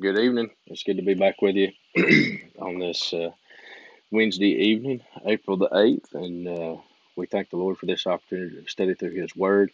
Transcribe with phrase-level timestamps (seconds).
[0.00, 0.50] Good evening.
[0.66, 1.70] It's good to be back with you
[2.58, 3.30] on this uh,
[4.10, 6.14] Wednesday evening, April the 8th.
[6.14, 6.76] And uh,
[7.14, 9.70] we thank the Lord for this opportunity to study through His Word.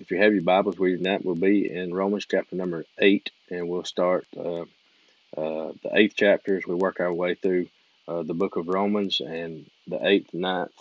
[0.00, 3.68] If you have your Bibles reading that, we'll be in Romans chapter number 8, and
[3.68, 7.68] we'll start uh, uh, the 8th chapter as we work our way through
[8.08, 9.20] uh, the book of Romans.
[9.20, 10.72] And the 8th, ninth,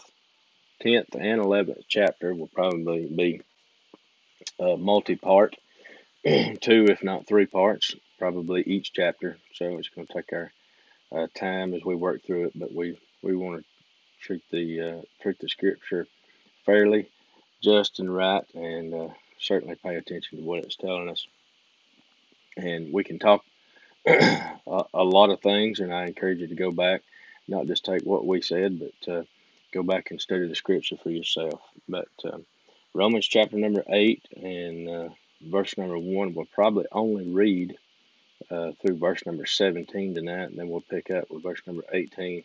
[0.83, 3.41] 10th, and 11th chapter will probably be
[4.59, 5.55] uh, multi part,
[6.25, 9.35] two, if not three parts probably each chapter.
[9.55, 10.51] So it's going to take our
[11.11, 13.65] uh, time as we work through it, but we we want to
[14.21, 16.05] treat the uh, treat the scripture
[16.63, 17.09] fairly,
[17.63, 19.07] just and right, and uh,
[19.39, 21.25] certainly pay attention to what it's telling us.
[22.57, 23.43] And we can talk
[24.07, 24.53] a,
[24.93, 27.01] a, lot of things, and I encourage you to go back,
[27.47, 29.23] not just take what we said, but uh,
[29.73, 31.59] go back and study the scripture for yourself.
[31.89, 32.45] But um,
[32.93, 35.09] Romans chapter number eight and uh,
[35.41, 37.75] verse number one we'll probably only read
[38.49, 42.43] uh, through verse number 17 tonight, and then we'll pick up with verse number 18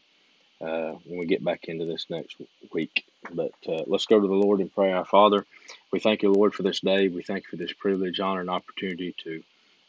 [0.61, 2.37] uh, when we get back into this next
[2.73, 3.05] week.
[3.33, 4.93] But uh, let's go to the Lord and pray.
[4.93, 5.45] Our Father,
[5.93, 7.09] we thank you, Lord, for this day.
[7.09, 9.43] We thank you for this privilege, honor, and opportunity to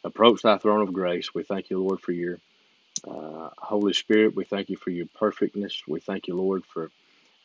[0.03, 1.33] approach thy throne of grace.
[1.33, 2.39] We thank you, Lord, for your
[3.08, 4.35] uh, Holy Spirit.
[4.35, 5.83] We thank you for your perfectness.
[5.88, 6.91] We thank you, Lord, for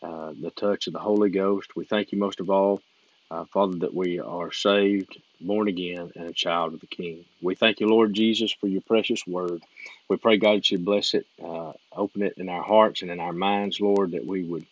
[0.03, 1.77] uh, the touch of the Holy Ghost.
[1.77, 2.83] We thank you most of all
[3.33, 7.25] uh, Father, that we are saved, born again, and a child of the King.
[7.43, 9.63] We thank you, Lord Jesus, for your precious word.
[10.09, 13.21] We pray, God, that you bless it, uh, open it in our hearts and in
[13.21, 14.67] our minds, Lord, that we would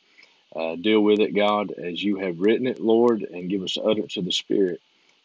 [0.55, 4.19] uh, deal with it, God, as you have written it, Lord, and give us utterance
[4.19, 4.81] of the Spirit.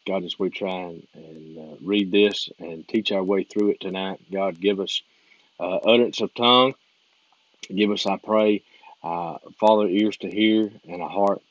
[0.08, 3.82] God, as we try and, and uh, read this and teach our way through it
[3.82, 5.02] tonight, God, give us
[5.60, 6.76] uh, utterance of tongue.
[7.74, 8.64] Give us, I pray,
[9.04, 11.42] uh, Father, ears to hear and a heart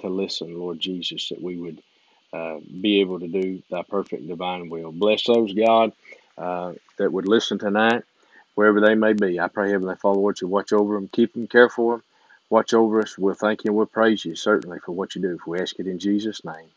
[0.00, 1.82] to listen, Lord Jesus, that we would
[2.32, 4.92] uh, be able to do thy perfect divine will.
[4.92, 5.92] Bless those, God,
[6.38, 8.04] uh, that would listen tonight,
[8.54, 9.40] wherever they may be.
[9.40, 12.02] I pray, Heavenly Father, Lord, you watch over them, keep them, care for them,
[12.50, 13.18] watch over us.
[13.18, 15.34] We'll thank you and we'll praise you, certainly, for what you do.
[15.34, 16.68] If we ask it in Jesus' name,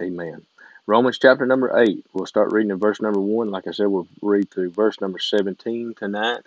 [0.00, 0.42] amen.
[0.86, 2.06] Romans chapter number 8.
[2.12, 3.50] We'll start reading in verse number 1.
[3.50, 6.42] Like I said, we'll read through verse number 17 tonight.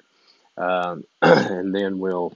[0.57, 2.33] Um, and then we'll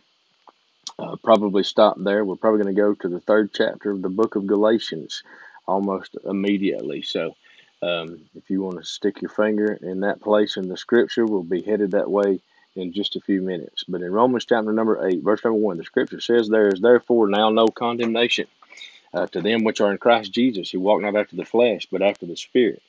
[0.99, 2.23] uh, probably stop there.
[2.23, 5.23] We're probably going to go to the third chapter of the book of Galatians
[5.67, 7.01] almost immediately.
[7.01, 7.35] So,
[7.81, 11.43] um, if you want to stick your finger in that place in the scripture, we'll
[11.43, 12.39] be headed that way
[12.75, 13.83] in just a few minutes.
[13.87, 17.27] But in Romans chapter number 8, verse number 1, the scripture says, There is therefore
[17.27, 18.47] now no condemnation
[19.13, 22.01] uh, to them which are in Christ Jesus, who walk not after the flesh, but
[22.01, 22.81] after the Spirit.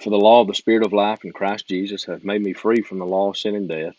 [0.00, 2.82] For the law of the Spirit of life in Christ Jesus hath made me free
[2.82, 3.96] from the law of sin and death.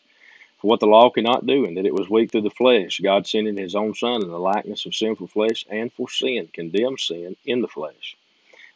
[0.68, 3.56] What the law cannot do, and that it was weak through the flesh, God sending
[3.56, 7.62] his own Son in the likeness of sinful flesh, and for sin condemned sin in
[7.62, 8.18] the flesh,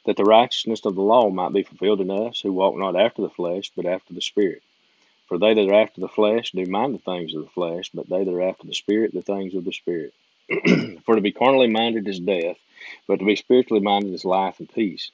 [0.06, 3.22] that the righteousness of the law might be fulfilled in us, who walk not after
[3.22, 4.64] the flesh, but after the Spirit.
[5.28, 8.08] For they that are after the flesh do mind the things of the flesh, but
[8.08, 10.14] they that are after the Spirit, the things of the Spirit.
[11.06, 12.58] for to be carnally minded is death,
[13.06, 15.12] but to be spiritually minded is life and peace.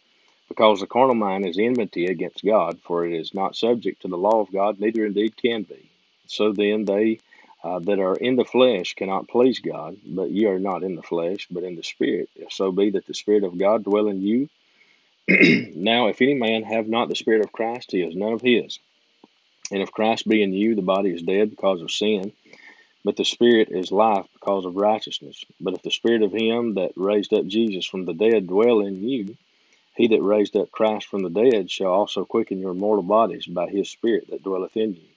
[0.47, 4.15] Because the carnal mind is enmity against God, for it is not subject to the
[4.15, 5.89] law of God, neither indeed can be.
[6.29, 7.19] So then they
[7.63, 11.01] uh, that are in the flesh cannot please God, but ye are not in the
[11.01, 14.21] flesh, but in the Spirit, if so be that the Spirit of God dwell in
[14.21, 14.49] you.
[15.75, 18.79] now, if any man have not the Spirit of Christ, he is none of his.
[19.71, 22.31] And if Christ be in you, the body is dead because of sin,
[23.03, 25.43] but the Spirit is life because of righteousness.
[25.59, 29.07] But if the Spirit of him that raised up Jesus from the dead dwell in
[29.07, 29.35] you,
[29.95, 33.67] he that raised up Christ from the dead shall also quicken your mortal bodies by
[33.67, 35.16] his Spirit that dwelleth in you.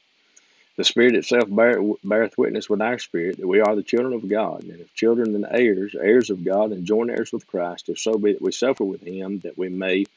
[0.81, 4.27] The Spirit itself bear, beareth witness with our spirit that we are the children of
[4.27, 7.99] God, and if children and heirs, heirs of God, and joint heirs with Christ, if
[7.99, 10.07] so be that we suffer with Him, that we may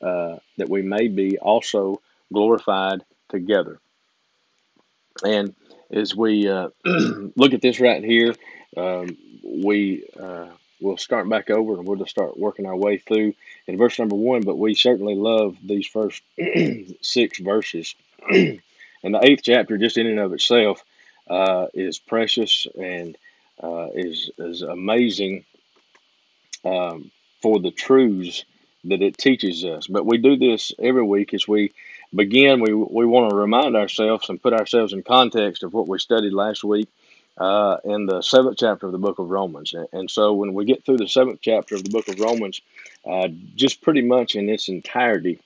[0.00, 2.00] uh, that we may be also
[2.32, 3.80] glorified together.
[5.24, 5.52] And
[5.90, 8.36] as we uh, look at this right here,
[8.76, 10.46] um, we uh,
[10.80, 13.34] will start back over and we'll just start working our way through
[13.66, 14.42] in verse number one.
[14.42, 16.22] But we certainly love these first
[17.02, 17.96] six verses.
[19.04, 20.82] And the eighth chapter, just in and of itself,
[21.28, 23.16] uh, is precious and
[23.62, 25.44] uh, is is amazing
[26.64, 27.10] um,
[27.42, 28.44] for the truths
[28.84, 29.86] that it teaches us.
[29.86, 31.72] But we do this every week as we
[32.14, 32.60] begin.
[32.60, 36.32] We we want to remind ourselves and put ourselves in context of what we studied
[36.32, 36.88] last week
[37.38, 39.74] uh, in the seventh chapter of the book of Romans.
[39.92, 42.60] And so when we get through the seventh chapter of the book of Romans,
[43.06, 45.40] uh, just pretty much in its entirety,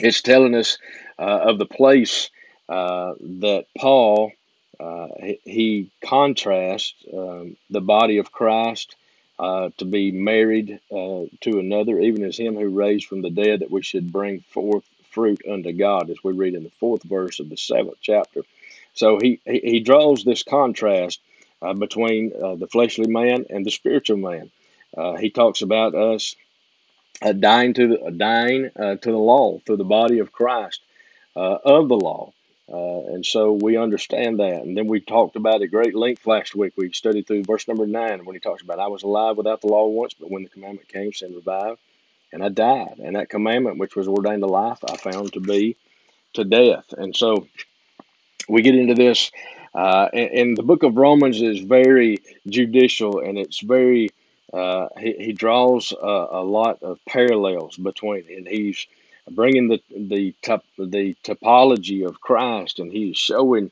[0.00, 0.78] it's telling us
[1.18, 2.30] uh, of the place
[2.72, 4.32] uh, that Paul
[4.80, 5.08] uh,
[5.44, 8.96] he, contrasts um, the body of Christ
[9.38, 13.60] uh, to be married uh, to another, even as him who raised from the dead,
[13.60, 17.40] that we should bring forth fruit unto God, as we read in the fourth verse
[17.40, 18.40] of the seventh chapter.
[18.94, 21.20] So he, he, he draws this contrast
[21.60, 24.50] uh, between uh, the fleshly man and the spiritual man.
[24.96, 26.36] Uh, he talks about us
[27.20, 30.80] uh, dying to the, dying to the law through the body of Christ
[31.36, 32.32] of the law.
[32.70, 34.62] Uh, and so we understand that.
[34.62, 36.72] And then we talked about it great length last week.
[36.76, 39.66] We studied through verse number nine when he talks about, I was alive without the
[39.66, 41.80] law once, but when the commandment came, sin revived,
[42.32, 42.98] and I died.
[43.02, 45.76] And that commandment, which was ordained to life, I found to be
[46.34, 46.94] to death.
[46.96, 47.46] And so
[48.48, 49.30] we get into this.
[49.74, 54.10] Uh, and, and, the book of Romans is very judicial and it's very,
[54.52, 58.86] uh, he, he draws a, a lot of parallels between, and he's
[59.30, 63.70] bringing the the top, the topology of Christ, and he's showing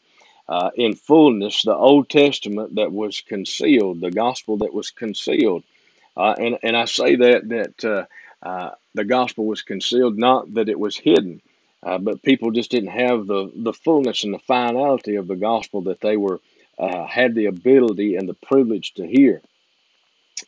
[0.48, 5.64] uh, in fullness the Old Testament that was concealed, the gospel that was concealed,
[6.16, 10.68] uh, and and I say that that uh, uh the gospel was concealed, not that
[10.68, 11.40] it was hidden,
[11.82, 15.82] uh, but people just didn't have the the fullness and the finality of the gospel
[15.82, 16.40] that they were
[16.78, 19.42] uh, had the ability and the privilege to hear.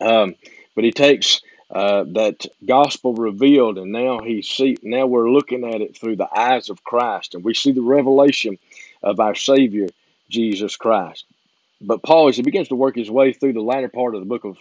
[0.00, 0.34] Um,
[0.74, 5.80] but he takes uh, that gospel revealed, and now he see now we're looking at
[5.80, 8.58] it through the eyes of Christ, and we see the revelation
[9.02, 9.88] of our Savior
[10.28, 11.24] Jesus Christ.
[11.80, 14.26] But Paul, as he begins to work his way through the latter part of the
[14.26, 14.58] book of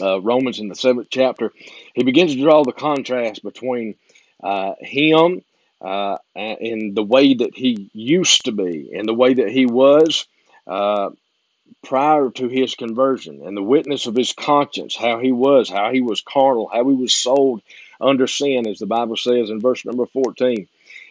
[0.00, 1.52] uh, Romans in the seventh chapter,
[1.94, 3.94] he begins to draw the contrast between
[4.42, 5.42] uh, him
[5.80, 10.26] uh, and the way that he used to be and the way that he was
[10.66, 11.10] uh,
[11.86, 16.00] prior to his conversion and the witness of his conscience, how he was, how he
[16.00, 17.62] was carnal, how he was sold
[18.00, 20.68] under sin, as the Bible says in verse number 14.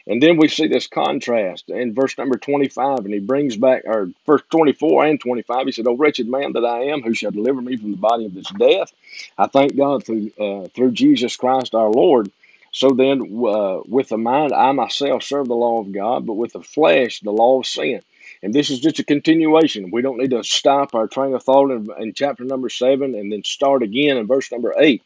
[0.07, 4.11] And then we see this contrast in verse number 25, and he brings back, or
[4.25, 7.61] verse 24 and 25, he said, O wretched man that I am, who shall deliver
[7.61, 8.93] me from the body of this death?
[9.37, 12.31] I thank God through, uh, through Jesus Christ our Lord.
[12.71, 16.53] So then, uh, with the mind, I myself serve the law of God, but with
[16.53, 18.01] the flesh, the law of sin.
[18.45, 19.89] And this is just a continuation.
[19.89, 23.31] We don't need to stop our train of thought in, in chapter number seven and
[23.31, 25.01] then start again in verse number eight.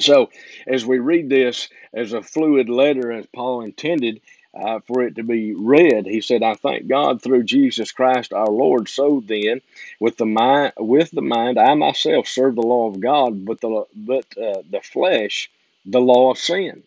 [0.00, 0.30] So,
[0.66, 4.22] as we read this as a fluid letter, as Paul intended
[4.60, 8.50] uh, for it to be read, he said, "I thank God through Jesus Christ our
[8.50, 9.60] Lord." So then,
[10.00, 13.84] with the mind, with the mind, I myself serve the law of God, but the
[13.94, 15.48] but uh, the flesh,
[15.86, 16.82] the law of sin.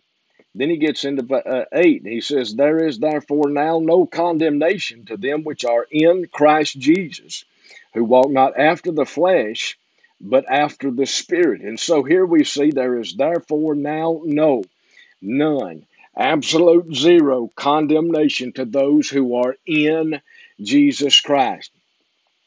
[0.56, 2.04] Then he gets into uh, 8.
[2.06, 7.46] He says, There is therefore now no condemnation to them which are in Christ Jesus,
[7.94, 9.78] who walk not after the flesh,
[10.20, 11.62] but after the Spirit.
[11.62, 14.64] And so here we see there is therefore now no,
[15.22, 15.86] none,
[16.18, 20.22] absolute zero condemnation to those who are in
[20.62, 21.72] Jesus Christ.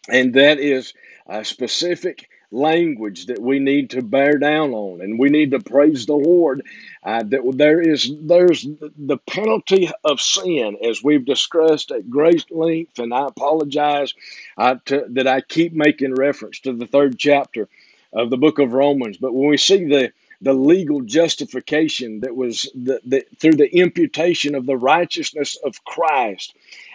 [0.09, 0.95] And that is
[1.27, 6.07] a specific language that we need to bear down on and we need to praise
[6.07, 6.63] the lord
[7.05, 12.99] uh, that there is there's the penalty of sin as we've discussed at great length
[12.99, 14.15] and i apologize
[14.59, 17.69] uh, to, that i keep making reference to the third chapter
[18.13, 22.71] of the book of romans but when we see the the legal justification that was
[22.75, 26.55] the, the, through the imputation of the righteousness of Christ.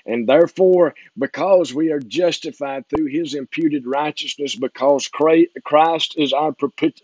[0.10, 6.56] And therefore, because we are justified through his imputed righteousness, because Christ is our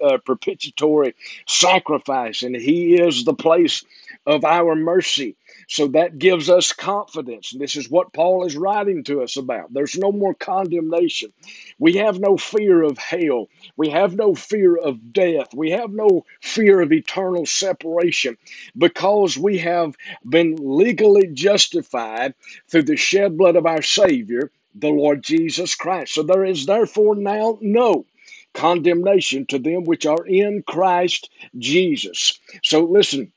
[0.03, 1.15] uh, propitiatory
[1.47, 3.85] sacrifice and he is the place
[4.25, 5.35] of our mercy.
[5.67, 7.51] So that gives us confidence.
[7.57, 9.73] This is what Paul is writing to us about.
[9.73, 11.31] There's no more condemnation.
[11.79, 13.47] We have no fear of hell.
[13.77, 15.53] We have no fear of death.
[15.53, 18.37] We have no fear of eternal separation
[18.77, 19.95] because we have
[20.27, 22.33] been legally justified
[22.69, 26.13] through the shed blood of our Savior, the Lord Jesus Christ.
[26.13, 28.05] So there is therefore now no
[28.53, 32.39] condemnation to them which are in Christ Jesus.
[32.63, 33.31] So listen,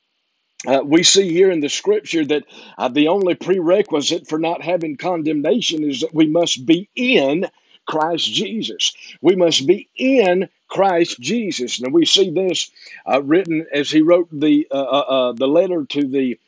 [0.67, 2.43] uh, we see here in the scripture that
[2.77, 7.47] uh, the only prerequisite for not having condemnation is that we must be in
[7.85, 8.93] Christ Jesus.
[9.21, 11.81] We must be in Christ Jesus.
[11.81, 12.71] And we see this
[13.05, 16.39] uh, written as he wrote the uh, uh, uh, the letter to the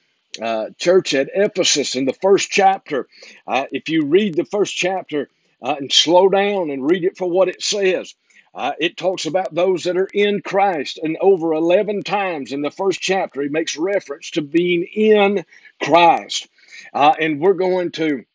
[0.78, 3.08] church at Ephesus in the first chapter.
[3.48, 5.30] if you read the first chapter
[5.62, 8.16] and slow down and read it for what it says,
[8.54, 12.72] uh, it talks about those that are in Christ, and over 11 times in the
[12.72, 15.46] first chapter, he makes reference to being in
[15.82, 16.50] Christ.
[16.94, 18.26] Uh, and we're going to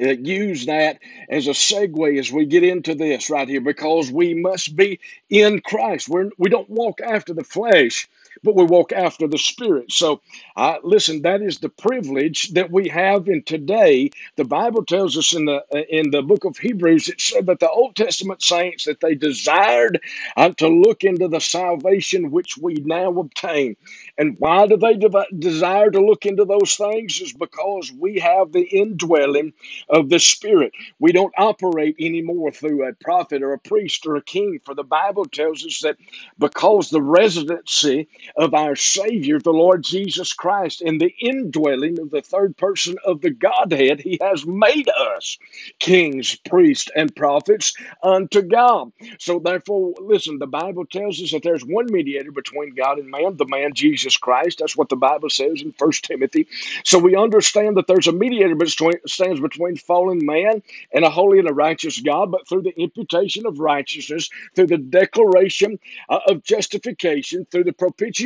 [0.00, 4.34] uh, use that as a segue as we get into this right here because we
[4.34, 6.08] must be in Christ.
[6.08, 8.08] We're, we don't walk after the flesh,
[8.44, 9.92] but we walk after the Spirit.
[9.92, 10.22] So,
[10.56, 14.10] uh, listen, that is the privilege that we have in today.
[14.36, 17.60] The Bible tells us in the uh, in the book of Hebrews, it said that
[17.60, 20.00] the Old Testament saints that they desired
[20.36, 23.76] uh, to look into the salvation which we now obtain.
[24.18, 27.20] And why do they de- desire to look into those things?
[27.20, 29.54] Is because we have the indwelling
[29.90, 30.72] of the Spirit.
[31.00, 34.84] We don't operate anymore through a prophet or a priest or a king, for the
[34.84, 35.96] Bible tells us that
[36.38, 42.22] because the residency of our Savior, the Lord Jesus Christ, in the indwelling of the
[42.22, 45.38] third person of the Godhead, He has made us
[45.78, 48.92] kings, priests, and prophets unto God.
[49.18, 53.36] So, therefore, listen, the Bible tells us that there's one mediator between God and man,
[53.36, 54.58] the man Jesus Christ.
[54.60, 56.46] That's what the Bible says in First Timothy.
[56.84, 61.38] So, we understand that there's a mediator between stands between fallen man and a holy
[61.38, 66.42] and a righteous God, but through the imputation of righteousness, through the declaration uh, of
[66.44, 68.19] justification, through the propitiation,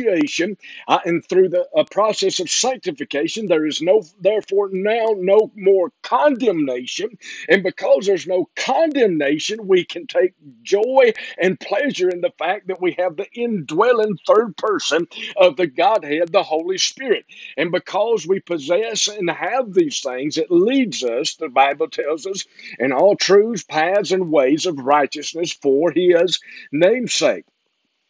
[0.87, 5.91] uh, and through the uh, process of sanctification, there is no, therefore, now no more
[6.03, 7.09] condemnation.
[7.49, 10.33] And because there's no condemnation, we can take
[10.63, 15.67] joy and pleasure in the fact that we have the indwelling third person of the
[15.67, 17.25] Godhead, the Holy Spirit.
[17.57, 22.45] And because we possess and have these things, it leads us, the Bible tells us,
[22.79, 26.39] in all truths, paths, and ways of righteousness for His
[26.71, 27.45] namesake.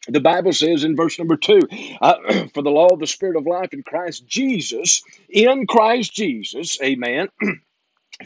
[0.08, 1.62] The Bible says in verse number two,
[2.02, 6.80] uh, for the law of the Spirit of life in Christ Jesus, in Christ Jesus,
[6.84, 7.30] amen.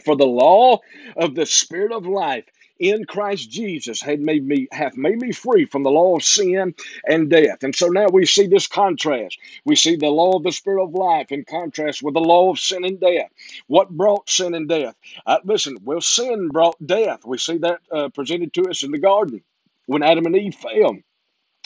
[0.04, 0.78] For the law
[1.16, 2.44] of the Spirit of life
[2.80, 6.74] in Christ Jesus had made me hath made me free from the law of sin
[7.06, 7.62] and death.
[7.62, 9.38] And so now we see this contrast.
[9.66, 12.58] We see the law of the Spirit of life in contrast with the law of
[12.60, 13.30] sin and death.
[13.68, 14.96] What brought sin and death?
[15.26, 17.20] Uh, listen, well, sin brought death.
[17.26, 19.42] We see that uh, presented to us in the garden
[19.86, 20.96] when Adam and Eve fell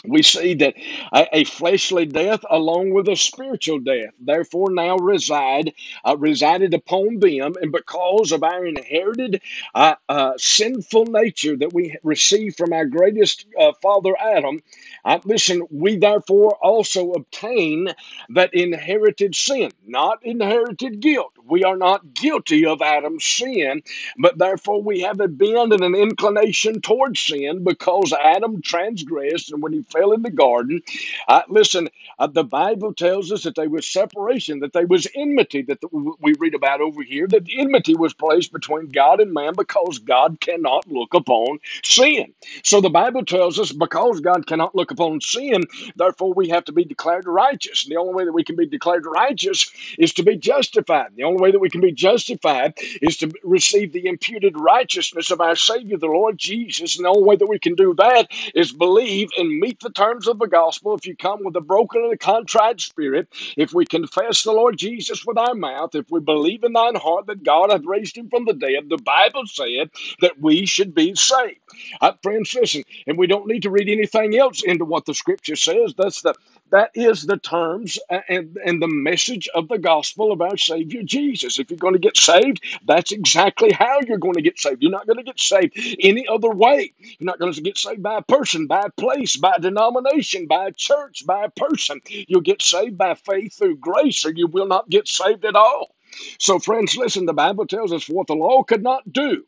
[0.06, 0.74] we see that
[1.12, 4.12] a, a fleshly death along with a spiritual death.
[4.20, 5.72] Therefore now reside
[6.04, 9.40] uh, resided upon them and because of our inherited
[9.74, 14.62] uh, uh, sinful nature that we receive from our greatest uh, father adam
[15.04, 17.88] uh, listen we therefore also obtain
[18.30, 23.82] that inherited sin not inherited guilt we are not guilty of adam's sin
[24.18, 29.62] but therefore we have a bend and an inclination towards sin because adam transgressed and
[29.62, 30.82] when he fell in the garden.
[31.28, 35.62] Uh, listen, uh, the Bible tells us that there was separation, that there was enmity
[35.62, 35.88] that the,
[36.20, 40.40] we read about over here, that enmity was placed between God and man because God
[40.40, 42.34] cannot look upon sin.
[42.62, 45.64] So the Bible tells us because God cannot look upon sin,
[45.96, 47.84] therefore we have to be declared righteous.
[47.84, 51.10] And the only way that we can be declared righteous is to be justified.
[51.16, 55.40] The only way that we can be justified is to receive the imputed righteousness of
[55.40, 56.96] our Savior, the Lord Jesus.
[56.96, 60.28] And the only way that we can do that is believe and meet the terms
[60.28, 60.94] of the gospel.
[60.94, 64.78] If you come with a broken and a contrite spirit, if we confess the Lord
[64.78, 68.30] Jesus with our mouth, if we believe in thine heart that God hath raised him
[68.30, 69.90] from the dead, the Bible said
[70.22, 71.60] that we should be saved.
[72.00, 75.56] Uh, friends, listen, and we don't need to read anything else into what the scripture
[75.56, 75.94] says.
[75.96, 76.34] That's the
[76.70, 81.58] that is the terms and, and the message of the gospel of our Savior Jesus.
[81.58, 84.82] If you're going to get saved, that's exactly how you're going to get saved.
[84.82, 86.92] You're not going to get saved any other way.
[86.98, 90.46] You're not going to get saved by a person, by a place, by a denomination,
[90.46, 92.00] by a church, by a person.
[92.08, 95.94] You'll get saved by faith through grace, or you will not get saved at all.
[96.38, 99.44] So, friends, listen, the Bible tells us what the law could not do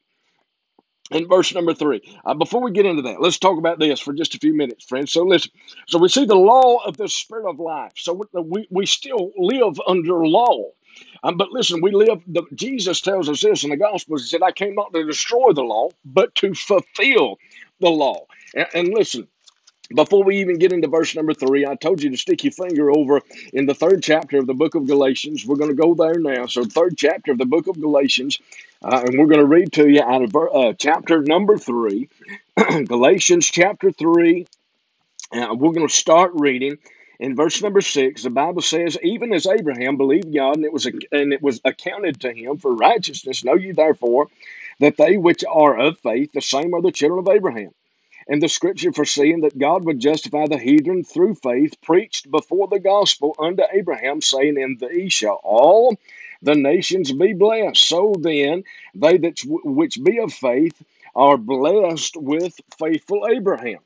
[1.10, 2.02] in verse number three.
[2.24, 4.84] Uh, before we get into that, let's talk about this for just a few minutes,
[4.84, 5.12] friends.
[5.12, 5.52] So listen.
[5.88, 7.92] So we see the law of the Spirit of life.
[7.96, 10.70] So we, we still live under law.
[11.22, 14.22] Um, but listen, we live, the, Jesus tells us this in the Gospels.
[14.22, 17.38] He said, I came not to destroy the law, but to fulfill
[17.80, 18.26] the law.
[18.54, 19.28] And, and listen,
[19.94, 22.90] before we even get into verse number three, I told you to stick your finger
[22.90, 23.22] over
[23.52, 25.46] in the third chapter of the book of Galatians.
[25.46, 26.46] We're going to go there now.
[26.46, 28.38] So, third chapter of the book of Galatians,
[28.84, 32.08] uh, and we're going to read to you out of uh, chapter number three,
[32.86, 34.46] Galatians chapter three.
[35.32, 36.78] Uh, we're going to start reading
[37.20, 38.24] in verse number six.
[38.24, 42.20] The Bible says, "Even as Abraham believed God, and it was and it was accounted
[42.22, 43.44] to him for righteousness.
[43.44, 44.28] Know you therefore
[44.80, 47.70] that they which are of faith, the same are the children of Abraham."
[48.28, 52.80] And the scripture foreseeing that God would justify the heathen through faith preached before the
[52.80, 55.96] gospel unto Abraham, saying, In thee shall all
[56.42, 57.78] the nations be blessed.
[57.86, 58.64] So then,
[58.94, 60.82] they that which be of faith
[61.14, 63.78] are blessed with faithful Abraham.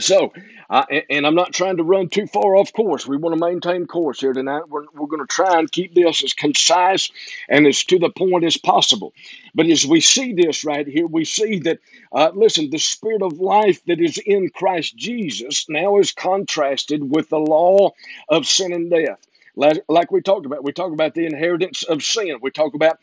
[0.00, 0.32] So,
[0.70, 3.06] uh, and, I'm not trying to run too far off course.
[3.06, 4.68] We want to maintain course here tonight.
[4.68, 7.10] We're, we're going to try and keep this as concise
[7.48, 9.12] and as to the point as possible.
[9.54, 11.78] But as we see this right here, we see that,
[12.12, 17.28] uh, listen, the spirit of life that is in Christ Jesus now is contrasted with
[17.30, 17.92] the law
[18.28, 19.18] of sin and death.
[19.58, 22.38] Like, we talked about, we talk about the inheritance of sin.
[22.42, 22.98] We talk about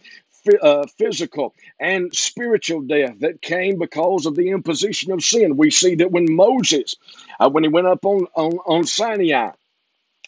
[0.64, 5.58] uh, physical and spiritual death that came because of the imposition of sin.
[5.58, 6.96] We see that when Moses,
[7.40, 9.52] uh, when he went up on, on, on Sinai,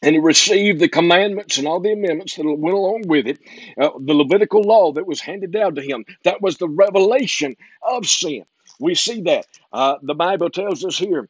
[0.04, 3.40] and he received the commandments and all the amendments that went along with it,
[3.82, 6.06] uh, the Levitical law that was handed down to him.
[6.26, 8.46] That was the revelation of sin.
[8.80, 9.48] We see that.
[9.74, 11.30] Uh, the Bible tells us here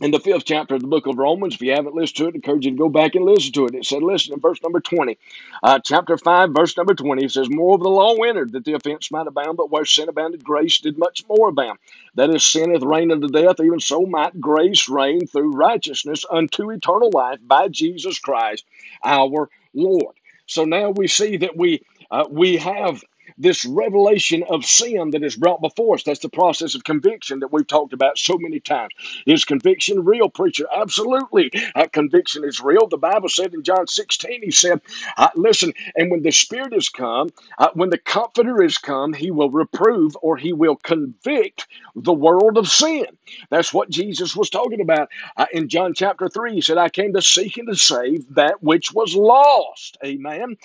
[0.00, 1.54] in the fifth chapter of the book of Romans.
[1.54, 3.66] If you haven't listened to it, I encourage you to go back and listen to
[3.66, 3.74] it.
[3.74, 5.18] It said, listen in verse number 20.
[5.62, 9.10] Uh, chapter 5, verse number 20, it says, Moreover, the law entered that the offense
[9.10, 11.78] might abound, but where sin abounded, grace did much more abound.
[12.14, 16.70] That is, sin hath reigned unto death, even so might grace reign through righteousness unto
[16.70, 18.64] eternal life by Jesus Christ
[19.04, 20.16] our Lord.
[20.46, 23.02] So now we see that we uh, we have
[23.38, 26.04] this revelation of sin that is brought before us.
[26.04, 28.92] That's the process of conviction that we've talked about so many times.
[29.26, 30.66] Is conviction real, preacher?
[30.74, 31.52] Absolutely.
[31.74, 32.86] Uh, conviction is real.
[32.88, 34.80] The Bible said in John 16, he said,
[35.18, 39.30] uh, Listen, and when the Spirit is come, uh, when the Comforter is come, he
[39.30, 43.06] will reprove or he will convict the world of sin.
[43.50, 46.54] That's what Jesus was talking about uh, in John chapter 3.
[46.54, 49.98] He said, I came to seek and to save that which was lost.
[50.04, 50.56] Amen.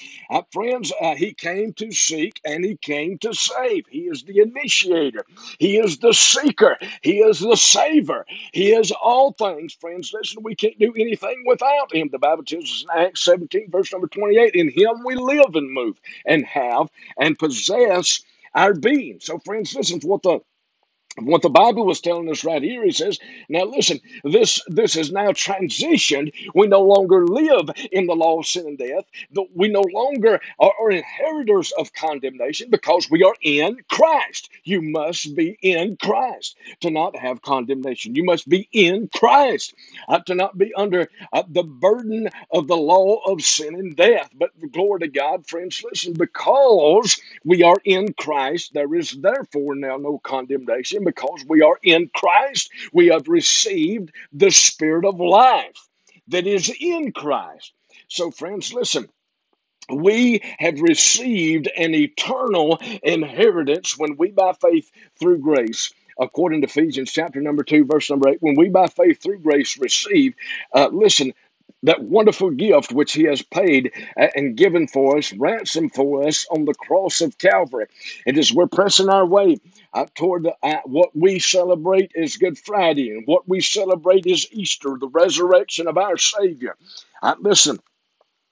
[0.52, 3.86] Friends, he came to seek and he came to save.
[3.90, 5.26] He is the initiator,
[5.60, 9.74] he is the seeker, he is the saver, he is all things.
[9.74, 12.10] Friends, listen, we can't do anything without him.
[12.12, 15.72] The Bible tells us in Acts 17, verse number 28 In him we live and
[15.72, 18.22] move and have and possess
[18.54, 19.20] our being.
[19.22, 20.40] So, friends, listen to what the
[21.22, 23.20] what the Bible was telling us right here, he says,
[23.50, 26.34] now listen, this this is now transitioned.
[26.56, 29.06] We no longer live in the law of sin and death.
[29.56, 34.50] We no longer are, are inheritors of condemnation because we are in Christ.
[34.64, 38.16] You must be in Christ to not have condemnation.
[38.16, 39.74] You must be in Christ
[40.10, 44.30] uh, to not be under uh, the burden of the law of sin and death.
[44.36, 49.98] But glory to God, friends, listen, because we are in Christ, there is therefore now
[49.98, 52.72] no condemnation because we are in Christ.
[52.94, 55.90] We have received the Spirit of life
[56.30, 57.74] that is in Christ.
[58.10, 59.10] So, friends, listen.
[59.90, 67.12] We have received an eternal inheritance when we, by faith through grace, according to Ephesians
[67.14, 70.36] chapter number 2, verse number 8, when we by faith through grace receive,
[70.76, 71.34] uh, listen,
[71.84, 76.66] that wonderful gift which he has paid and given for us, ransom for us on
[76.66, 77.88] the cross of Calvary.
[78.26, 79.58] And as we're pressing our way
[80.16, 84.98] toward the, uh, what we celebrate is Good Friday, and what we celebrate is Easter,
[85.00, 86.76] the resurrection of our Savior.
[87.24, 87.80] Uh, listen,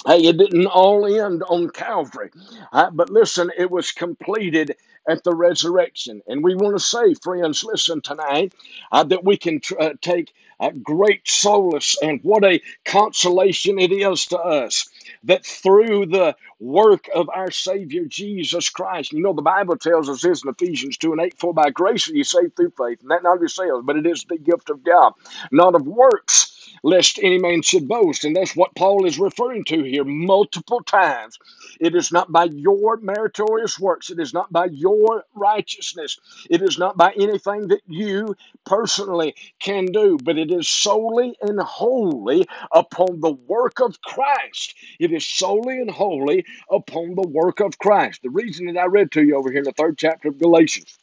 [0.06, 2.30] Hey, it didn't all end on Calvary.
[2.74, 4.76] Uh, but listen, it was completed
[5.10, 6.22] at the resurrection.
[6.28, 8.54] And we want to say, friends, listen tonight,
[8.92, 13.92] uh, that we can tr- uh, take uh, great solace and what a consolation it
[13.92, 14.90] is to us
[15.24, 20.22] that through the work of our Savior Jesus Christ, you know, the Bible tells us
[20.22, 23.12] this in Ephesians 2 and 8, for by grace are you saved through faith, and
[23.12, 25.14] that not of yourselves, but it is the gift of God,
[25.52, 26.55] not of works
[26.86, 28.24] lest any man should boast.
[28.26, 31.40] And that's what Paul is referring to here multiple times.
[31.80, 36.20] It is not by your meritorious works, it is not by your righteousness,
[36.50, 41.60] it is not by anything that you personally can do, but it is solely and
[41.60, 44.76] wholly upon the work of Christ.
[45.00, 48.22] It is solely and wholly upon the work of Christ.
[48.22, 51.00] The reason that I read to you over here in the third chapter of Galatians.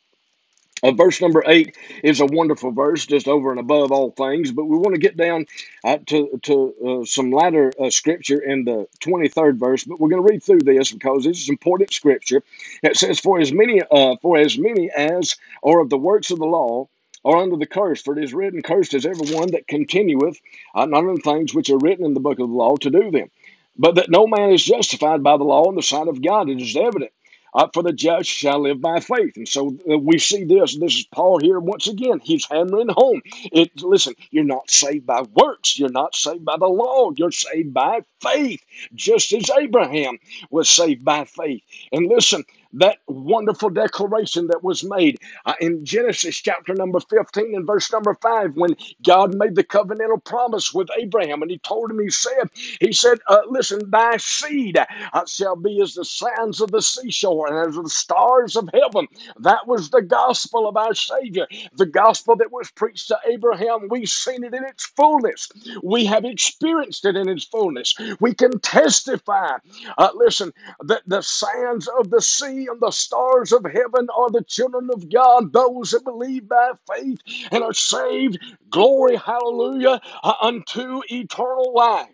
[0.83, 4.53] Uh, verse number eight is a wonderful verse, just over and above all things.
[4.53, 5.47] But we want to get down
[5.85, 9.85] uh, to to uh, some latter uh, scripture in the twenty third verse.
[9.85, 12.43] But we're going to read through this because this is important scripture.
[12.83, 16.39] It says, "For as many uh, for as many as are of the works of
[16.39, 16.89] the law."
[17.27, 20.41] Are under the curse, for it is written, Cursed is everyone that continueth
[20.75, 23.11] uh, not the things which are written in the book of the law to do
[23.11, 23.31] them.
[23.79, 26.63] But that no man is justified by the law in the sight of God, it
[26.63, 27.13] is evident
[27.55, 29.37] uh, for the just shall live by faith.
[29.37, 30.79] And so uh, we see this.
[30.79, 32.21] This is Paul here once again.
[32.23, 33.23] He's hammering home.
[33.53, 35.79] It listen, you're not saved by works.
[35.79, 37.11] You're not saved by the law.
[37.17, 38.63] You're saved by faith,
[38.95, 40.19] just as Abraham
[40.51, 41.63] was saved by faith.
[41.93, 47.67] And listen, that wonderful declaration that was made uh, in Genesis chapter number 15 and
[47.67, 52.01] verse number 5 when God made the covenantal promise with Abraham and he told him,
[52.01, 56.71] he said, he said, uh, listen, thy seed uh, shall be as the sands of
[56.73, 59.09] the seashore and as the stars of heaven.
[59.41, 61.47] That was the gospel of our Savior.
[61.77, 65.49] The gospel that was preached to Abraham, we've seen it in its fullness.
[65.83, 67.95] We have experienced it in its fullness.
[68.21, 69.59] We can testify,
[69.99, 70.53] uh, listen,
[70.87, 75.11] that the sands of the sea and the stars of heaven are the children of
[75.11, 77.21] God, those that believe by faith
[77.53, 78.39] and are saved.
[78.71, 82.09] Glory, hallelujah, uh, unto eternal life.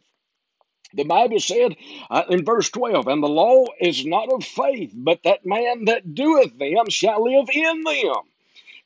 [0.95, 1.77] The Bible said
[2.11, 6.15] uh, in verse 12, and the law is not of faith, but that man that
[6.15, 8.17] doeth them shall live in them.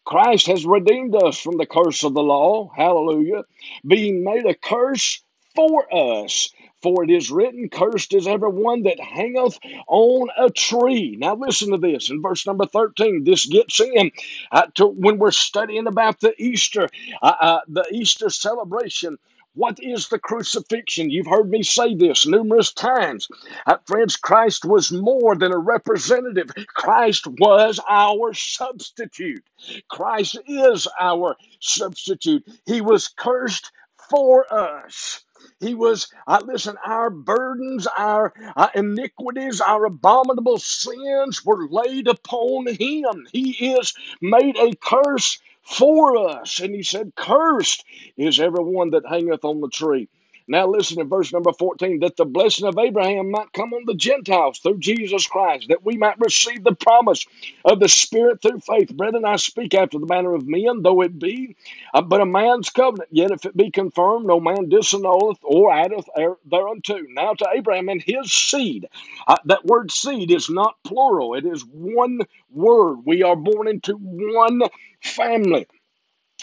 [0.05, 3.45] Christ has redeemed us from the curse of the law, hallelujah,
[3.87, 5.23] being made a curse
[5.55, 6.51] for us.
[6.83, 11.17] For it is written, Cursed is everyone that hangeth on a tree.
[11.19, 13.25] Now listen to this in verse number 13.
[13.25, 14.13] This gets in
[14.53, 16.89] uh, to when we're studying about the Easter,
[17.23, 19.19] uh, uh, the Easter celebration.
[19.55, 21.11] What is the crucifixion?
[21.11, 23.29] You've heard me say this numerous times.
[23.67, 26.51] Uh, friends, Christ was more than a representative.
[26.69, 29.45] Christ was our substitute.
[29.89, 32.45] Christ is our substitute.
[32.67, 33.73] He was cursed
[34.11, 35.25] for us.
[35.63, 42.69] He was, uh, listen, our burdens, our uh, iniquities, our abominable sins were laid upon
[42.69, 43.29] him.
[43.33, 46.61] He is made a curse for us.
[46.61, 47.85] And he said, Cursed
[48.19, 50.09] is everyone that hangeth on the tree.
[50.53, 53.97] Now listen to verse number 14 that the blessing of Abraham might come on the
[53.97, 57.27] Gentiles through Jesus Christ, that we might receive the promise
[57.65, 58.97] of the Spirit through faith.
[58.97, 61.57] Brethren, I speak after the manner of men, though it be
[61.95, 63.11] uh, but a man's covenant.
[63.13, 66.09] Yet if it be confirmed, no man disannulleth or addeth
[66.47, 66.99] thereunto.
[67.11, 68.89] Now to Abraham and his seed.
[69.29, 72.99] Uh, that word seed is not plural, it is one word.
[73.07, 74.63] We are born into one
[75.03, 75.67] family.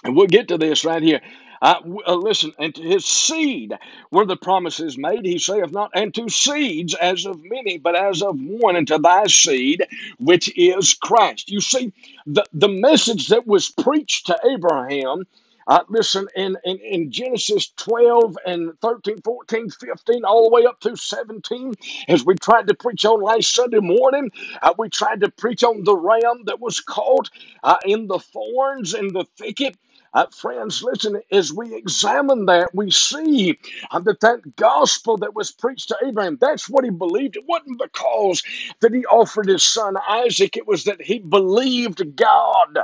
[0.04, 1.22] And we'll get to this right here.
[1.62, 3.74] Uh, listen, and to his seed
[4.12, 5.26] were the promises made.
[5.26, 8.98] He saith not, and to seeds as of many, but as of one, and to
[8.98, 9.86] thy seed,
[10.20, 11.50] which is Christ.
[11.52, 11.94] You see,
[12.26, 15.26] the, the message that was preached to Abraham.
[15.68, 20.82] Uh, listen, in, in, in Genesis 12 and 13, 14, 15, all the way up
[20.82, 21.76] through 17,
[22.08, 24.32] as we tried to preach on last Sunday morning,
[24.64, 27.30] uh, we tried to preach on the ram that was caught
[27.64, 29.78] uh, in the thorns in the thicket.
[30.14, 33.60] Uh, friends, listen, as we examine that, we see
[33.92, 37.38] uh, that that gospel that was preached to Abraham, that's what he believed.
[37.38, 38.44] It wasn't because
[38.82, 42.80] that he offered his son Isaac, it was that he believed God.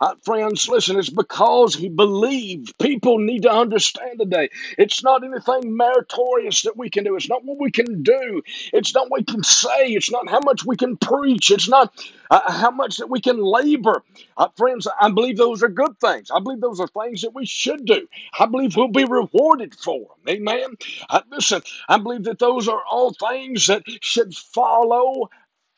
[0.00, 2.78] Uh, friends, listen, it's because he believed.
[2.78, 4.50] People need to understand today.
[4.78, 7.16] It's not anything meritorious that we can do.
[7.16, 8.42] It's not what we can do.
[8.72, 9.88] It's not what we can say.
[9.92, 11.50] It's not how much we can preach.
[11.50, 11.94] It's not
[12.30, 14.02] uh, how much that we can labor.
[14.36, 16.30] Uh, friends, I believe those are good things.
[16.32, 18.08] I believe those are things that we should do.
[18.38, 20.36] I believe we'll be rewarded for them.
[20.36, 20.76] Amen.
[21.10, 25.30] Uh, listen, I believe that those are all things that should follow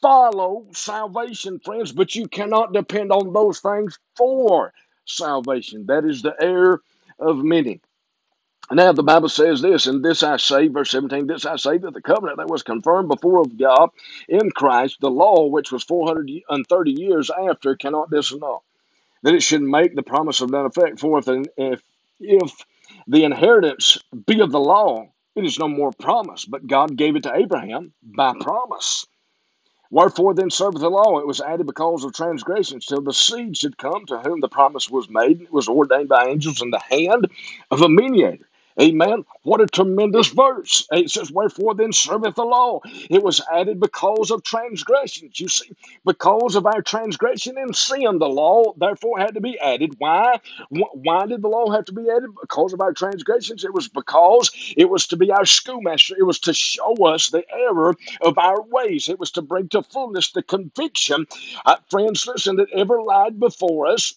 [0.02, 4.72] follow salvation, friends, but you cannot depend on those things for
[5.06, 5.86] salvation.
[5.86, 6.82] That is the error
[7.18, 7.80] of many.
[8.70, 11.94] Now, the Bible says this, and this I say, verse 17, this I say that
[11.94, 13.90] the covenant that was confirmed before of God
[14.28, 18.60] in Christ, the law which was 430 years after, cannot disannul.
[19.22, 21.00] That it should make the promise of none effect.
[21.00, 21.82] For if, if,
[22.20, 22.52] if
[23.08, 27.24] the inheritance be of the law, it is no more promise, but God gave it
[27.24, 29.06] to Abraham by promise.
[29.90, 31.18] Wherefore then serveth the law?
[31.18, 34.90] It was added because of transgressions, till the seed should come to whom the promise
[34.90, 35.42] was made.
[35.42, 37.28] It was ordained by angels in the hand
[37.72, 38.48] of a mediator.
[38.80, 39.24] Amen.
[39.44, 40.86] What a tremendous verse.
[40.90, 42.80] It says, Wherefore then serveth the law?
[43.08, 45.38] It was added because of transgressions.
[45.38, 45.70] You see,
[46.04, 49.94] because of our transgression and sin, the law therefore had to be added.
[49.98, 50.40] Why?
[50.70, 52.30] Why did the law have to be added?
[52.40, 53.64] Because of our transgressions?
[53.64, 56.16] It was because it was to be our schoolmaster.
[56.18, 59.08] It was to show us the error of our ways.
[59.08, 61.26] It was to bring to fullness the conviction,
[61.66, 64.14] uh, friends, listen, that ever lied before us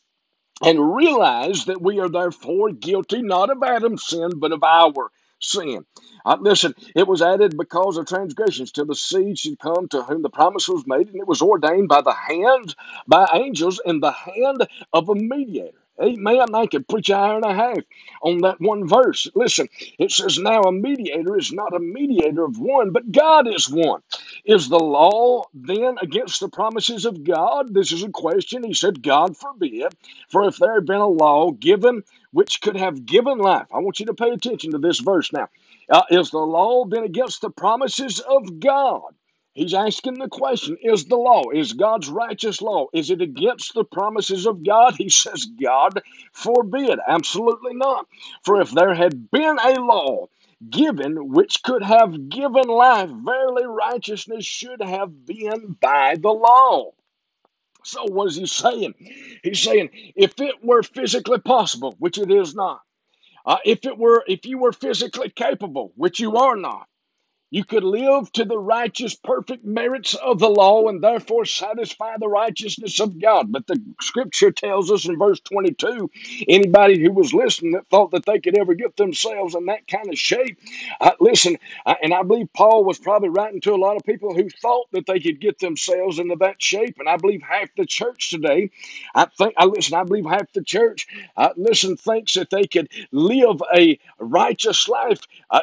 [0.65, 5.85] and realize that we are therefore guilty not of Adam's sin, but of our sin.
[6.25, 10.21] Uh, listen, it was added because of transgressions till the seed should come to whom
[10.21, 12.75] the promise was made, and it was ordained by the hand,
[13.07, 15.82] by angels, in the hand of a mediator.
[16.01, 16.53] Amen.
[16.53, 17.77] I could preach an hour and a half
[18.21, 19.27] on that one verse.
[19.33, 23.69] Listen, it says, Now a mediator is not a mediator of one, but God is
[23.69, 24.01] one.
[24.43, 27.73] Is the law then against the promises of God?
[27.73, 28.63] This is a question.
[28.63, 29.93] He said, God forbid.
[30.29, 33.99] For if there had been a law given which could have given life, I want
[34.01, 35.47] you to pay attention to this verse now.
[35.89, 39.03] Uh, is the law then against the promises of God?
[39.53, 43.83] He's asking the question Is the law, is God's righteous law, is it against the
[43.83, 44.95] promises of God?
[44.97, 46.01] He says, God
[46.33, 46.99] forbid.
[47.07, 48.07] Absolutely not.
[48.43, 50.27] For if there had been a law
[50.69, 56.91] given which could have given life, verily righteousness should have been by the law.
[57.83, 58.95] So, what is he saying?
[59.43, 62.81] He's saying, if it were physically possible, which it is not,
[63.45, 66.87] uh, if it were, if you were physically capable, which you are not,
[67.53, 72.27] you could live to the righteous, perfect merits of the law and therefore satisfy the
[72.29, 73.51] righteousness of God.
[73.53, 76.11] But the scripture tells us in verse 22
[76.49, 80.09] anybody who was listening that thought that they could ever get themselves in that kind
[80.09, 80.59] of shape,
[81.01, 81.57] uh, listen,
[82.03, 85.07] and I believe Paul was probably writing to a lot of people who thought that
[85.07, 86.97] they could get themselves into that shape.
[86.99, 88.71] And I believe half the church today,
[89.15, 92.89] I think, I listen, I believe half the church, uh, listen, thinks that they could
[93.13, 95.61] live a righteous life uh,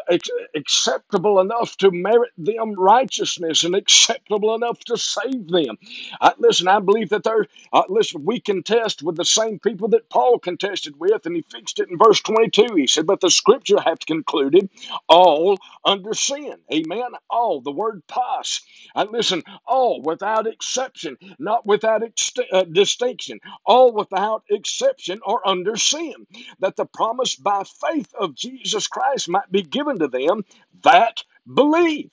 [0.55, 5.79] acceptable enough to merit them righteousness and acceptable enough to save them.
[6.21, 10.11] Uh, listen, I believe that there, uh, listen, we contest with the same people that
[10.11, 12.77] Paul contested with, and he fixed it in verse 22.
[12.77, 14.71] He said, But the scripture hath concluded
[15.09, 16.55] all under sin.
[16.75, 17.11] Amen.
[17.31, 18.62] All, the word pas.
[18.97, 25.77] And listen, all without exception, not without ex- uh, distinction, all without exception are under
[25.77, 26.14] sin
[26.61, 30.45] that the promise by faith of Jesus Christ might be given to them
[30.83, 32.11] that believe.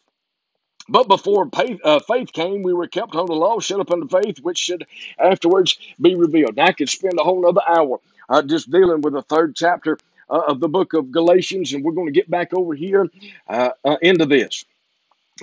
[0.90, 4.08] But before faith, uh, faith came, we were kept under the law, shut up under
[4.08, 4.86] faith, which should
[5.20, 6.56] afterwards be revealed.
[6.58, 9.98] Now, I could spend a whole other hour uh, just dealing with the third chapter
[10.30, 13.08] uh, of the book of Galatians, and we're going to get back over here
[13.50, 14.66] uh, uh, into this.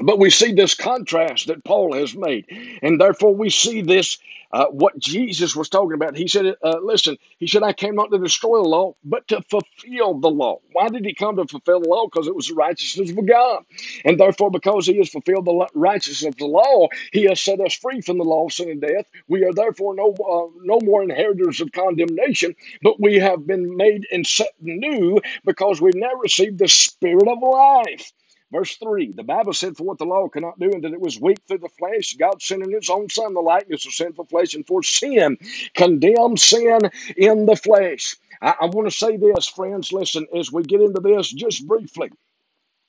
[0.03, 2.47] But we see this contrast that Paul has made.
[2.83, 4.19] And therefore, we see this,
[4.53, 6.17] uh, what Jesus was talking about.
[6.17, 9.43] He said, uh, Listen, he said, I came not to destroy the law, but to
[9.43, 10.61] fulfill the law.
[10.73, 12.07] Why did he come to fulfill the law?
[12.07, 13.65] Because it was the righteousness of God.
[14.05, 17.75] And therefore, because he has fulfilled the righteousness of the law, he has set us
[17.75, 19.07] free from the law of sin and death.
[19.29, 24.07] We are therefore no, uh, no more inheritors of condemnation, but we have been made
[24.13, 28.13] and set new because we've now received the spirit of life.
[28.55, 31.21] Verse 3 The Bible said, For what the law cannot do, and that it was
[31.21, 34.55] weak through the flesh, God sent in His own Son, the likeness of sinful flesh,
[34.55, 35.39] and for sin,
[35.75, 38.17] condemned sin in the flesh.
[38.41, 39.93] I, I want to say this, friends.
[39.93, 42.13] Listen, as we get into this, just briefly.